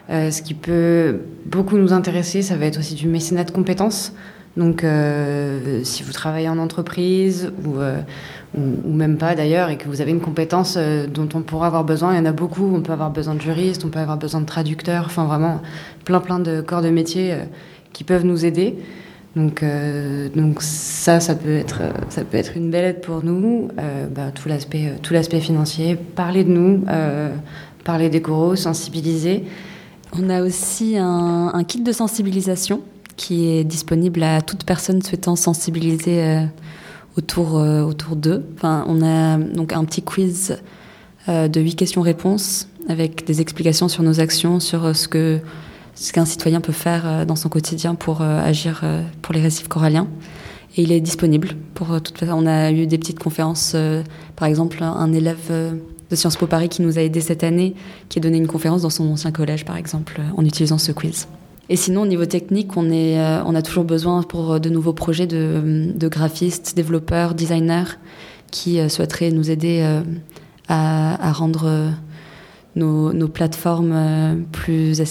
Ce 0.09 0.43
qui 0.43 0.55
peut 0.55 1.21
beaucoup 1.47 1.77
nous 1.77 1.93
intéresser, 1.93 2.43
ça 2.43 2.57
va 2.57 2.67
être 2.67 2.81
aussi 2.81 2.97
du 2.97 3.07
mécénat 3.07 3.45
de 3.45 3.53
compétences. 3.53 4.13
Donc 4.57 4.85
si 5.85 6.03
vous 6.03 6.13
travaillez 6.13 6.49
en 6.49 6.59
entreprise 6.59 7.53
ou, 7.65 7.77
ou, 7.79 8.61
ou 8.85 8.93
même 8.93 9.19
pas 9.19 9.37
d'ailleurs 9.37 9.69
et 9.69 9.77
que 9.77 9.87
vous 9.87 10.01
avez 10.01 10.11
une 10.11 10.21
compétence 10.21 10.77
dont 10.77 11.29
on 11.33 11.43
pourra 11.43 11.69
avoir 11.69 11.85
besoin, 11.85 12.13
il 12.13 12.17
y 12.17 12.21
en 12.21 12.27
a 12.27 12.33
beaucoup, 12.33 12.75
on 12.75 12.81
peut 12.81 12.93
avoir 12.93 13.11
besoin 13.11 13.37
de 13.37 13.41
juristes, 13.41 13.85
on 13.85 13.89
peut 13.89 14.01
avoir 14.01 14.17
besoin 14.17 14.41
de 14.41 14.47
traducteurs, 14.47 15.05
enfin 15.07 15.27
vraiment 15.27 15.63
plein 16.05 16.19
plein 16.19 16.41
de 16.41 16.61
corps 16.61 16.83
de 16.83 16.91
métier 16.91 17.37
qui 17.93 18.03
peuvent 18.03 18.25
nous 18.25 18.45
aider. 18.45 18.79
Donc, 19.37 19.63
euh, 19.63 20.29
donc 20.35 20.61
ça, 20.61 21.21
ça 21.21 21.35
peut 21.37 21.55
être, 21.55 21.83
ça 22.09 22.25
peut 22.25 22.37
être 22.37 22.57
une 22.57 22.71
belle 22.71 22.85
aide 22.85 23.01
pour 23.01 23.25
nous. 23.25 23.69
Euh, 23.79 24.07
bah, 24.09 24.33
tout 24.35 24.49
l'aspect, 24.49 24.87
euh, 24.87 24.99
tout 25.01 25.13
l'aspect 25.15 25.41
financier, 25.41 25.95
parler 25.95 26.43
de 26.43 26.51
nous, 26.51 26.85
euh, 26.89 27.33
parler 27.85 28.09
des 28.09 28.21
coraux, 28.21 28.57
sensibiliser. 28.57 29.45
On 30.19 30.29
a 30.31 30.43
aussi 30.43 30.97
un, 30.99 31.63
kit 31.67 31.81
de 31.83 31.93
sensibilisation 31.93 32.83
qui 33.17 33.49
est 33.49 33.65
disponible 33.65 34.23
à 34.23 34.41
toute 34.41 34.65
personne 34.65 35.01
souhaitant 35.03 35.37
sensibiliser 35.37 36.25
euh, 36.25 36.45
autour, 37.17 37.59
euh, 37.59 37.83
autour 37.83 38.17
d'eux. 38.17 38.45
Enfin, 38.57 38.85
on 38.89 39.03
a 39.03 39.39
donc 39.39 39.73
un 39.73 39.85
petit 39.85 40.03
quiz 40.03 40.59
de 41.29 41.61
huit 41.61 41.77
questions-réponses 41.77 42.67
avec 42.89 43.25
des 43.25 43.41
explications 43.41 43.89
sur 43.89 44.03
nos 44.03 44.19
actions, 44.19 44.59
sur 44.59 44.97
ce 44.97 45.07
que 45.07 45.39
ce 46.01 46.15
qu'un 46.15 46.25
citoyen 46.25 46.63
peut 46.63 46.73
faire 46.73 47.03
euh, 47.05 47.25
dans 47.27 47.37
son 47.37 47.51
quotidien 47.51 47.95
pour 47.95 48.23
euh, 48.23 48.41
agir 48.43 48.81
euh, 48.83 49.03
pour 49.21 49.35
les 49.35 49.43
récifs 49.43 49.69
coralliens. 49.69 50.09
Et 50.77 50.83
il 50.83 50.93
est 50.93 51.01
disponible 51.01 51.51
pour 51.75 52.01
toute 52.01 52.23
On 52.23 52.47
a 52.47 52.71
eu 52.71 52.87
des 52.87 52.97
petites 52.97 53.19
conférences, 53.19 53.75
par 54.37 54.47
exemple, 54.47 54.85
un 54.85 55.13
élève 55.13 55.51
de 55.51 56.15
Sciences 56.15 56.37
Po 56.37 56.47
Paris 56.47 56.69
qui 56.69 56.83
nous 56.83 56.97
a 56.97 57.03
aidé 57.03 57.21
cette 57.21 57.43
année, 57.43 57.75
qui 58.09 58.21
a 58.21 58.23
donné 58.23 58.39
une 58.39 58.47
conférence 58.47 58.83
dans 58.83 58.91
son 58.91 59.11
ancien 59.11 59.33
collège, 59.33 59.65
par 59.65 59.77
exemple, 59.77 60.21
en 60.37 60.45
utilisant 60.45 60.79
ce 60.79 60.93
quiz. 60.93 61.27
Et 61.71 61.75
sinon, 61.75 62.03
au 62.03 62.07
niveau 62.07 62.25
technique, 62.25 62.77
on, 62.77 62.89
est, 62.89 63.19
on 63.45 63.57
a 63.57 63.63
toujours 63.63 63.83
besoin 63.83 64.23
pour 64.23 64.61
de 64.61 64.71
nouveaux 64.71 64.93
projets 64.93 65.27
de, 65.27 66.09
graphistes, 66.09 66.77
développeurs, 66.77 67.35
designers 67.35 67.97
qui 68.53 68.79
souhaiteraient 68.89 69.33
nous 69.33 69.51
aider 69.51 69.85
à 70.69 71.33
rendre 71.33 71.91
nos, 72.77 73.13
nos 73.13 73.29
plateformes 73.29 73.93
euh, 73.93 74.35
plus, 74.53 75.03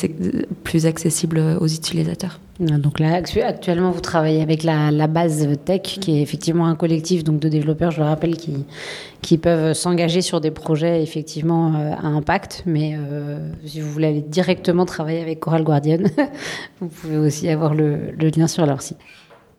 plus 0.64 0.86
accessibles 0.86 1.58
aux 1.60 1.68
utilisateurs. 1.68 2.40
Donc 2.60 3.00
là, 3.00 3.14
actuellement, 3.14 3.92
vous 3.92 4.02
travaillez 4.02 4.42
avec 4.42 4.64
la, 4.64 5.08
base 5.08 5.48
tech, 5.64 5.82
qui 5.82 6.18
est 6.18 6.22
effectivement 6.22 6.68
un 6.68 6.76
collectif 6.76 7.24
donc 7.24 7.40
de 7.40 7.48
développeurs, 7.48 7.92
je 7.92 8.02
le 8.02 8.06
rappelle, 8.06 8.36
qui, 8.36 8.66
qui 9.22 9.38
peuvent 9.38 9.74
s'engager 9.74 10.22
sur 10.22 10.42
des 10.42 10.52
projets 10.52 11.02
effectivement 11.02 11.74
euh, 11.76 11.94
à 11.94 12.08
impact. 12.08 12.64
Mais 12.66 12.98
euh, 12.98 13.50
si 13.66 13.80
vous 13.80 13.90
voulez 13.90 14.08
aller 14.08 14.22
directement 14.22 14.86
travailler 14.86 15.22
avec 15.22 15.40
Coral 15.40 15.64
Guardian, 15.64 16.00
vous 16.82 16.90
pouvez 16.90 17.18
aussi 17.18 17.48
avoir 17.48 17.74
le, 17.74 18.12
lien 18.36 18.48
sur 18.48 18.66
leur 18.66 18.82
site. 18.82 18.98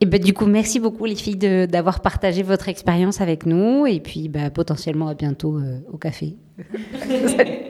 Et 0.03 0.07
ben, 0.07 0.21
du 0.21 0.35
coup, 0.35 0.47
merci 0.47 0.79
beaucoup 0.79 1.07
les 1.07 1.15
filles 1.15 1.37
d'avoir 1.37 2.01
partagé 2.01 2.43
votre 2.43 2.69
expérience 2.69 3.23
avec 3.23 3.47
nous. 3.47 3.87
Et 3.87 4.01
puis 4.01 4.29
bah, 4.29 4.51
potentiellement 4.51 5.09
à 5.09 5.15
bientôt 5.15 5.57
euh, 5.57 5.79
au 5.91 5.97
café. 5.97 6.37